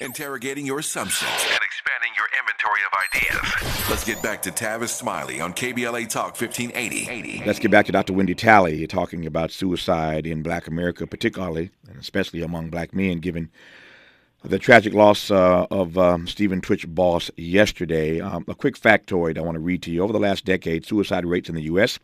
Interrogating 0.01 0.65
your 0.65 0.79
assumptions 0.79 1.31
and 1.31 1.59
expanding 1.63 2.11
your 2.15 2.27
inventory 2.39 2.81
of 2.85 2.93
ideas. 3.09 3.89
Let's 3.89 4.03
get 4.03 4.21
back 4.21 4.41
to 4.43 4.51
Tavis 4.51 4.89
Smiley 4.89 5.41
on 5.41 5.53
KBLA 5.53 6.09
Talk 6.09 6.39
1580. 6.39 7.43
Let's 7.45 7.59
get 7.59 7.71
back 7.71 7.85
to 7.87 7.91
Dr. 7.91 8.13
Wendy 8.13 8.35
Talley 8.35 8.85
talking 8.85 9.25
about 9.25 9.51
suicide 9.51 10.27
in 10.27 10.43
black 10.43 10.67
America, 10.67 11.07
particularly 11.07 11.71
and 11.87 11.97
especially 11.97 12.41
among 12.41 12.69
black 12.69 12.93
men, 12.93 13.19
given 13.19 13.49
the 14.43 14.59
tragic 14.59 14.93
loss 14.93 15.31
uh, 15.31 15.65
of 15.71 15.97
um, 15.97 16.27
Stephen 16.27 16.59
Twitch 16.59 16.87
Boss 16.87 17.31
yesterday. 17.37 18.19
Um, 18.19 18.43
a 18.47 18.55
quick 18.55 18.77
factoid 18.77 19.37
I 19.37 19.41
want 19.41 19.55
to 19.55 19.61
read 19.61 19.81
to 19.83 19.91
you. 19.91 20.03
Over 20.03 20.11
the 20.11 20.19
last 20.19 20.43
decade, 20.43 20.85
suicide 20.85 21.25
rates 21.25 21.47
in 21.47 21.55
the 21.55 21.63
U.S. 21.63 21.97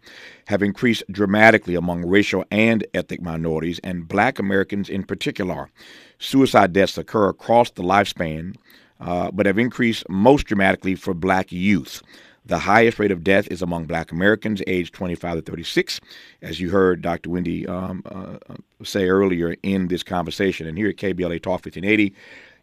have 0.48 0.64
increased 0.64 1.04
dramatically 1.12 1.76
among 1.76 2.06
racial 2.06 2.46
and 2.50 2.86
ethnic 2.94 3.22
minorities, 3.22 3.80
and 3.84 4.08
black 4.08 4.40
Americans 4.40 4.90
in 4.90 5.04
particular. 5.04 5.70
Suicide 6.18 6.72
deaths 6.72 6.98
occur 6.98 7.30
across 7.30 7.72
the 7.72 7.84
lifespan, 7.84 8.56
uh, 9.02 9.32
but 9.32 9.46
have 9.46 9.60
increased 9.60 10.08
most 10.10 10.46
dramatically 10.46 10.96
for 10.96 11.14
black 11.14 11.52
youth. 11.52 12.02
The 12.50 12.58
highest 12.58 12.98
rate 12.98 13.12
of 13.12 13.24
death 13.24 13.48
is 13.52 13.62
among 13.62 13.86
black 13.86 14.12
Americans 14.12 14.64
aged 14.66 14.96
25 14.96 15.36
to 15.36 15.42
36, 15.44 16.02
as 16.42 16.60
you 16.60 16.72
heard 16.72 17.04
Dr. 17.04 17.30
Wendy 17.30 17.68
um, 17.68 18.02
uh, 18.08 18.56
say 18.84 19.08
earlier 19.08 19.56
in 19.62 19.88
this 19.88 20.02
conversation. 20.02 20.66
And 20.66 20.76
here 20.76 20.90
at 20.90 20.96
KBLA 20.96 21.44
Talk 21.44 21.64
1580, 21.64 22.12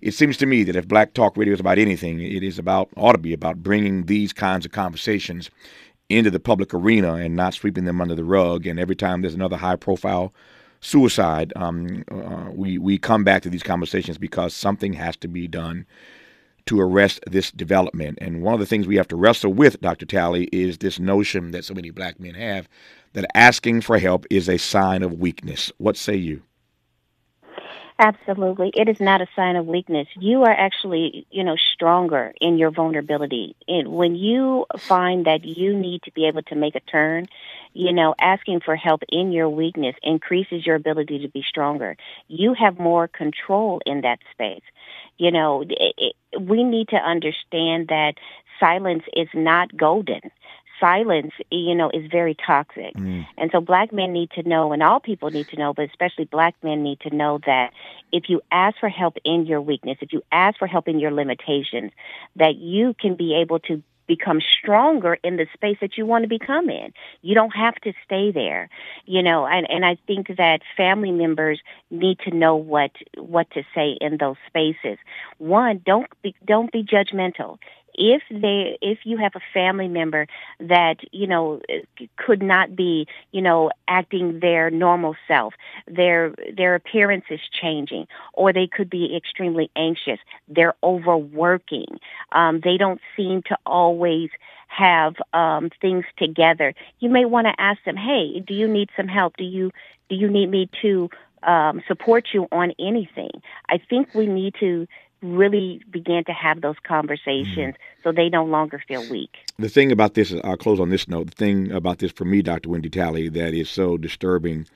it 0.01 0.11
seems 0.11 0.37
to 0.39 0.47
me 0.47 0.65
that 0.65 0.75
if 0.75 0.89
black 0.89 1.15
talk 1.15 1.37
radio 1.37 1.55
is 1.55 1.61
about 1.61 1.79
anything, 1.79 2.21
it 2.21 2.43
is 2.43 2.59
about, 2.59 2.89
ought 2.97 3.13
to 3.13 3.19
be 3.19 3.33
about 3.33 3.63
bringing 3.63 4.07
these 4.07 4.33
kinds 4.33 4.67
of 4.67 4.73
conversations 4.73 5.51
into 6.09 6.33
the 6.33 6.41
public 6.41 6.75
arena 6.75 7.15
and 7.15 7.37
not 7.37 7.55
sweeping 7.55 7.85
them 7.85 8.01
under 8.01 8.17
the 8.17 8.25
rug. 8.25 8.67
And 8.67 8.81
every 8.81 8.97
time 8.97 9.23
there's 9.23 9.35
another 9.35 9.57
high 9.57 9.77
profile 9.77 10.35
suicide, 10.81 11.53
um, 11.55 12.05
uh, 12.11 12.51
we, 12.51 12.77
we 12.79 12.99
come 12.99 13.23
back 13.23 13.43
to 13.43 13.51
these 13.51 13.63
conversations 13.63 14.19
because 14.19 14.53
something 14.53 14.95
has 14.95 15.17
to 15.19 15.29
be 15.29 15.47
done 15.47 15.87
to 16.67 16.81
arrest 16.81 17.21
this 17.27 17.51
development. 17.51 18.19
And 18.21 18.43
one 18.43 18.55
of 18.55 18.61
the 18.61 18.67
things 18.67 18.87
we 18.87 18.97
have 18.97 19.09
to 19.09 19.17
wrestle 19.17 19.53
with, 19.53 19.81
Dr. 19.81 20.07
Talley, 20.07 20.45
is 20.53 20.79
this 20.79 20.99
notion 20.99 21.53
that 21.53 21.65
so 21.65 21.75
many 21.75 21.91
black 21.91 22.21
men 22.21 22.35
have 22.35 22.69
that 23.13 23.27
asking 23.35 23.81
for 23.81 23.99
help 23.99 24.27
is 24.31 24.49
a 24.49 24.59
sign 24.59 25.03
of 25.03 25.15
weakness. 25.15 25.73
What 25.79 25.97
say 25.97 26.17
you? 26.17 26.43
Absolutely. 27.99 28.71
It 28.75 28.91
is 28.91 29.01
not 29.01 29.23
a 29.23 29.27
sign 29.35 29.57
of 29.57 29.67
weakness. 29.67 30.07
You 30.19 30.43
are 30.43 30.51
actually, 30.51 31.27
you 31.31 31.43
know, 31.43 31.57
stronger 31.75 32.35
in 32.43 32.59
your 32.59 32.71
vulnerability. 32.71 33.57
And 33.67 33.89
when 33.89 34.15
you 34.15 34.67
find 34.79 35.25
that 35.25 35.45
you 35.45 35.75
need 35.75 36.03
to 36.03 36.13
be 36.13 36.27
able 36.27 36.43
to 36.43 36.55
make 36.55 36.75
a 36.75 36.81
turn, 36.81 37.27
you 37.77 37.93
know, 37.93 38.15
asking 38.19 38.61
for 38.61 38.75
help 38.75 39.03
in 39.11 39.33
your 39.33 39.51
weakness 39.51 39.95
increases 40.03 40.65
your 40.65 40.77
ability 40.77 41.19
to 41.19 41.29
be 41.29 41.45
stronger. 41.47 41.97
You 42.27 42.55
have 42.55 42.79
more 42.79 43.07
control 43.07 43.83
in 43.85 44.01
that 44.01 44.19
space. 44.33 44.63
You 45.19 45.31
know, 45.31 45.63
it, 45.63 45.95
it, 45.99 46.41
we 46.41 46.65
need 46.65 46.89
to 46.89 46.97
understand 46.97 47.89
that 47.89 48.15
silence 48.59 49.03
is 49.15 49.29
not 49.35 49.77
golden 49.77 50.23
silence, 50.79 51.33
you 51.51 51.75
know, 51.75 51.89
is 51.89 52.11
very 52.11 52.35
toxic. 52.35 52.95
Mm. 52.95 53.27
And 53.39 53.51
so 53.51 53.63
black 53.63 53.95
men 53.95 54.13
need 54.13 54.31
to 54.33 54.47
know, 54.47 54.73
and 54.73 54.83
all 54.83 55.01
people 55.01 55.31
need 55.31 55.49
to 55.49 55.57
know, 55.57 55.73
but 55.73 55.89
especially 55.89 56.27
black 56.27 56.55
men 56.63 56.83
need 56.83 57.01
to 57.01 57.17
know 57.17 57.41
that 57.47 57.73
if 58.13 58.25
you 58.29 58.43
ask 58.53 58.77
for 58.79 58.91
help 58.91 59.17
in 59.25 59.47
your 59.47 59.63
weakness, 59.63 59.97
if 60.03 60.13
you 60.13 60.23
ask 60.31 60.59
for 60.59 60.67
help 60.67 60.87
in 60.87 61.01
your 61.01 61.13
limitations, 61.13 61.93
that 62.37 62.57
you 62.57 62.95
can 63.01 63.15
be 63.15 63.35
able 63.35 63.59
to 63.61 63.83
become 64.07 64.41
stronger 64.61 65.19
in 65.23 65.37
the 65.37 65.47
space 65.55 65.79
that 65.81 65.97
you 65.97 66.07
want 66.07 66.23
to 66.23 66.29
become 66.29 66.69
in. 66.69 66.93
You 67.23 67.35
don't 67.35 67.55
have 67.57 67.75
to 67.77 67.93
stay 68.05 68.31
there, 68.31 68.69
you 69.05 69.23
know, 69.23 69.47
and, 69.47 69.69
and 69.71 69.85
I 69.85 69.97
think 70.07 70.29
that 70.37 70.61
family 70.77 71.13
members 71.13 71.61
need 71.91 72.19
to 72.21 72.35
know 72.35 72.57
what, 72.57 72.93
what 73.17 73.51
to 73.53 73.63
say 73.75 73.97
in 74.01 74.19
those 74.19 74.37
spaces. 74.47 74.99
One, 75.39 75.83
don't 75.85 76.09
be, 76.23 76.35
don't 76.45 76.73
be 76.73 76.83
judgmental 76.83 77.59
if 77.97 78.23
they 78.31 78.79
if 78.81 78.99
you 79.05 79.17
have 79.17 79.33
a 79.35 79.41
family 79.53 79.89
member 79.89 80.27
that 80.61 80.97
you 81.13 81.27
know 81.27 81.61
could 82.17 82.43
not 82.43 82.77
be 82.77 83.07
you 83.33 83.43
know 83.43 83.71
acting 83.89 84.41
their 84.41 84.71
normal 84.71 85.15
self 85.27 85.55
their 85.87 86.35
their 86.57 86.75
appearance 86.75 87.25
is 87.31 87.41
changing 87.61 88.07
or 88.33 88.53
they 88.53 88.67
could 88.67 88.91
be 88.91 89.17
extremely 89.17 89.71
anxious 89.77 90.19
they're 90.49 90.75
overworking 90.83 91.99
um, 92.33 92.61
they 92.63 92.77
don't 92.77 93.01
seem 93.17 93.43
to 93.43 93.57
always 93.67 94.31
have 94.69 95.15
um, 95.33 95.71
things 95.81 96.05
together 96.19 96.75
you 97.01 97.09
may 97.09 97.25
want 97.25 97.47
to 97.47 97.61
ask 97.61 97.83
them 97.85 97.97
hey 97.97 98.41
do 98.47 98.55
you 98.55 98.69
need 98.69 98.91
some 98.97 99.09
help? 99.09 99.37
Do 99.37 99.45
you 99.45 99.71
do 100.09 100.15
you 100.15 100.29
need 100.29 100.51
me 100.51 100.69
to 100.83 101.11
um, 101.43 101.83
support 101.87 102.29
you 102.33 102.47
on 102.53 102.73
anything? 102.79 103.31
I 103.69 103.79
think 103.79 104.15
we 104.15 104.27
need 104.27 104.55
to 104.61 104.87
really 105.23 105.83
began 105.91 106.25
to 106.25 106.33
have 106.33 106.61
those 106.61 106.77
conversations 106.87 107.75
mm. 107.75 108.05
so 108.05 108.13
they 108.13 108.29
no 108.29 108.45
longer 108.45 108.83
feel 108.87 109.09
weak. 109.11 109.37
The 109.59 109.69
thing 109.69 109.91
about 109.91 110.15
this, 110.15 110.35
I'll 110.45 110.57
close 110.57 110.79
on 110.79 110.91
this 110.91 111.09
note. 111.09 111.31
The 111.31 111.37
thing 111.37 111.73
about 111.73 111.99
this 111.99 112.13
for 112.13 112.25
me, 112.25 112.43
Dr. 112.43 112.69
Wendy 112.69 112.91
Talley, 112.91 113.29
that 113.31 113.55
is 113.55 113.71
so 113.71 113.97
disturbing 113.97 114.67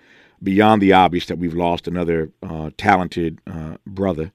beyond 0.42 0.80
the 0.80 0.92
obvious 0.92 1.26
that 1.26 1.38
we've 1.38 1.54
lost 1.54 1.86
another 1.86 2.30
uh, 2.42 2.70
talented 2.78 3.38
uh, 3.46 3.76
brother. 3.86 4.32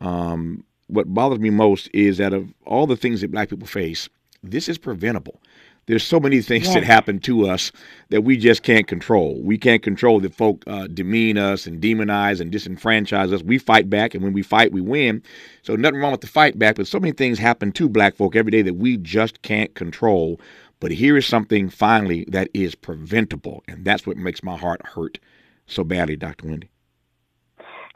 Um, 0.00 0.64
what 0.88 1.12
bothers 1.12 1.38
me 1.38 1.50
most 1.50 1.88
is 1.94 2.18
that 2.18 2.32
of 2.32 2.52
all 2.66 2.86
the 2.86 2.96
things 2.96 3.20
that 3.20 3.30
black 3.30 3.48
people 3.48 3.66
face, 3.66 4.08
this 4.42 4.68
is 4.68 4.78
preventable. 4.78 5.40
There's 5.90 6.04
so 6.04 6.20
many 6.20 6.40
things 6.40 6.66
yes. 6.66 6.74
that 6.74 6.84
happen 6.84 7.18
to 7.22 7.48
us 7.48 7.72
that 8.10 8.22
we 8.22 8.36
just 8.36 8.62
can't 8.62 8.86
control. 8.86 9.42
We 9.42 9.58
can't 9.58 9.82
control 9.82 10.20
that 10.20 10.32
folk 10.32 10.62
uh, 10.68 10.86
demean 10.86 11.36
us 11.36 11.66
and 11.66 11.82
demonize 11.82 12.40
and 12.40 12.52
disenfranchise 12.52 13.32
us. 13.32 13.42
We 13.42 13.58
fight 13.58 13.90
back, 13.90 14.14
and 14.14 14.22
when 14.22 14.32
we 14.32 14.42
fight, 14.42 14.70
we 14.70 14.80
win. 14.80 15.20
So 15.62 15.74
nothing 15.74 15.98
wrong 15.98 16.12
with 16.12 16.20
the 16.20 16.28
fight 16.28 16.56
back, 16.60 16.76
but 16.76 16.86
so 16.86 17.00
many 17.00 17.10
things 17.10 17.40
happen 17.40 17.72
to 17.72 17.88
black 17.88 18.14
folk 18.14 18.36
every 18.36 18.52
day 18.52 18.62
that 18.62 18.74
we 18.74 18.98
just 18.98 19.42
can't 19.42 19.74
control. 19.74 20.40
But 20.78 20.92
here 20.92 21.16
is 21.16 21.26
something 21.26 21.68
finally 21.68 22.24
that 22.28 22.50
is 22.54 22.76
preventable, 22.76 23.64
and 23.66 23.84
that's 23.84 24.06
what 24.06 24.16
makes 24.16 24.44
my 24.44 24.56
heart 24.56 24.86
hurt 24.86 25.18
so 25.66 25.82
badly, 25.82 26.14
Dr. 26.14 26.46
Wendy. 26.46 26.70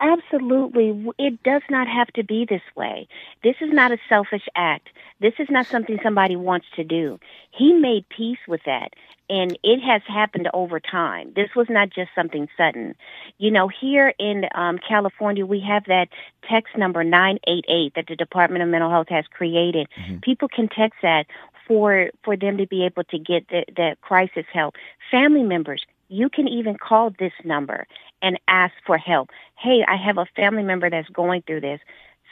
Absolutely. 0.00 1.12
It 1.18 1.40
does 1.44 1.62
not 1.70 1.86
have 1.86 2.08
to 2.08 2.24
be 2.24 2.44
this 2.44 2.62
way. 2.76 3.06
This 3.44 3.54
is 3.60 3.72
not 3.72 3.92
a 3.92 3.98
selfish 4.08 4.48
act. 4.56 4.88
This 5.24 5.32
is 5.38 5.48
not 5.48 5.66
something 5.66 5.98
somebody 6.02 6.36
wants 6.36 6.66
to 6.76 6.84
do. 6.84 7.18
He 7.50 7.72
made 7.72 8.06
peace 8.10 8.44
with 8.46 8.60
that. 8.66 8.92
And 9.30 9.58
it 9.62 9.80
has 9.80 10.02
happened 10.06 10.50
over 10.52 10.78
time. 10.78 11.32
This 11.34 11.48
was 11.56 11.66
not 11.70 11.88
just 11.88 12.10
something 12.14 12.46
sudden. 12.58 12.94
You 13.38 13.50
know, 13.50 13.66
here 13.68 14.12
in 14.18 14.44
um, 14.54 14.78
California, 14.86 15.46
we 15.46 15.60
have 15.60 15.86
that 15.86 16.08
text 16.46 16.76
number 16.76 17.02
988 17.02 17.94
that 17.94 18.06
the 18.06 18.16
Department 18.16 18.62
of 18.62 18.68
Mental 18.68 18.90
Health 18.90 19.08
has 19.08 19.24
created. 19.28 19.88
Mm-hmm. 19.98 20.18
People 20.18 20.48
can 20.48 20.68
text 20.68 20.98
that 21.00 21.24
for 21.66 22.10
for 22.22 22.36
them 22.36 22.58
to 22.58 22.66
be 22.66 22.84
able 22.84 23.04
to 23.04 23.18
get 23.18 23.48
the, 23.48 23.64
the 23.74 23.96
crisis 24.02 24.44
help. 24.52 24.74
Family 25.10 25.42
members, 25.42 25.86
you 26.08 26.28
can 26.28 26.46
even 26.48 26.76
call 26.76 27.14
this 27.18 27.32
number 27.44 27.86
and 28.20 28.38
ask 28.46 28.74
for 28.84 28.98
help. 28.98 29.30
Hey, 29.56 29.86
I 29.88 29.96
have 29.96 30.18
a 30.18 30.26
family 30.36 30.64
member 30.64 30.90
that's 30.90 31.08
going 31.08 31.40
through 31.46 31.62
this. 31.62 31.80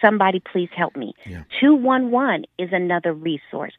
Somebody 0.03 0.41
please 0.41 0.69
help 0.77 0.97
me. 0.97 1.15
Yeah. 1.25 1.45
211 1.61 2.45
is 2.59 2.71
another 2.73 3.15
resource. 3.15 3.73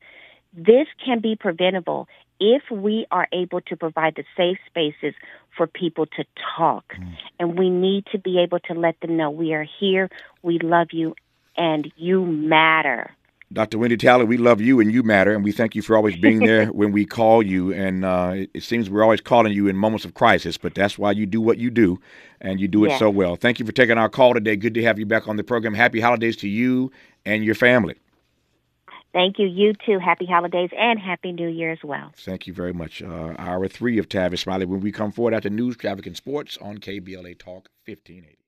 This 0.53 0.88
can 1.03 1.19
be 1.19 1.36
preventable 1.36 2.07
if 2.39 2.63
we 2.71 3.05
are 3.12 3.27
able 3.31 3.62
to 3.62 3.75
provide 3.75 4.15
the 4.15 4.23
safe 4.36 4.57
spaces 4.65 5.13
for 5.55 5.67
people 5.67 6.05
to 6.05 6.25
talk. 6.57 6.93
Mm. 6.93 7.17
And 7.39 7.59
we 7.59 7.69
need 7.69 8.05
to 8.12 8.17
be 8.17 8.39
able 8.39 8.59
to 8.62 8.73
let 8.73 8.99
them 9.01 9.17
know 9.17 9.29
we 9.29 9.53
are 9.53 9.67
here, 9.79 10.09
we 10.41 10.59
love 10.59 10.88
you, 10.91 11.15
and 11.55 11.91
you 11.95 12.25
matter. 12.25 13.12
Dr. 13.53 13.77
Wendy 13.77 13.97
Talley, 13.97 14.25
we 14.25 14.37
love 14.37 14.59
you 14.59 14.79
and 14.79 14.91
you 14.91 15.03
matter, 15.03 15.33
and 15.33 15.43
we 15.43 15.51
thank 15.51 15.75
you 15.75 15.81
for 15.81 15.95
always 15.95 16.15
being 16.15 16.39
there 16.39 16.65
when 16.73 16.91
we 16.91 17.05
call 17.05 17.43
you. 17.43 17.71
And 17.71 18.03
uh, 18.03 18.31
it, 18.35 18.49
it, 18.55 18.63
seems 18.63 18.89
we're 18.89 19.03
always 19.03 19.21
calling 19.21 19.53
you 19.53 19.67
in 19.67 19.77
moments 19.77 20.05
of 20.05 20.15
crisis, 20.15 20.57
but 20.57 20.73
that's 20.73 20.97
why 20.97 21.11
you 21.11 21.25
do 21.25 21.39
what 21.39 21.59
you 21.59 21.69
do, 21.69 21.99
and 22.41 22.59
you 22.59 22.67
do 22.67 22.83
it 22.85 22.89
yes. 22.89 22.99
so 22.99 23.09
well. 23.09 23.35
Thank 23.35 23.59
you 23.59 23.65
for 23.65 23.71
taking 23.71 23.97
our 23.97 24.09
call 24.09 24.33
today. 24.33 24.55
Good 24.55 24.73
to 24.73 24.83
have 24.83 24.97
you 24.97 25.05
back 25.05 25.27
on 25.27 25.37
the 25.37 25.43
program. 25.43 25.73
Happy 25.73 25.99
holidays 25.99 26.35
to 26.37 26.47
you 26.47 26.91
and 27.25 27.45
your 27.45 27.55
family. 27.55 27.95
Thank 29.13 29.37
you. 29.37 29.45
You 29.45 29.73
too. 29.85 29.99
Happy 29.99 30.25
holidays 30.25 30.71
and 30.75 30.99
happy 30.99 31.31
New 31.31 31.47
Year 31.47 31.71
as 31.71 31.83
well. 31.83 32.11
Thank 32.17 32.47
you 32.47 32.53
very 32.53 32.73
much. 32.73 33.03
Uh, 33.03 33.35
hour 33.37 33.67
three 33.67 33.99
of 33.99 34.09
Tavis 34.09 34.39
Smiley 34.39 34.65
when 34.65 34.81
we 34.81 34.91
come 34.91 35.11
forward 35.11 35.35
after 35.35 35.51
news, 35.51 35.77
traffic, 35.77 36.07
and 36.07 36.17
sports 36.17 36.57
on 36.59 36.79
KBLA 36.79 37.37
Talk 37.37 37.69
1580. 37.85 38.39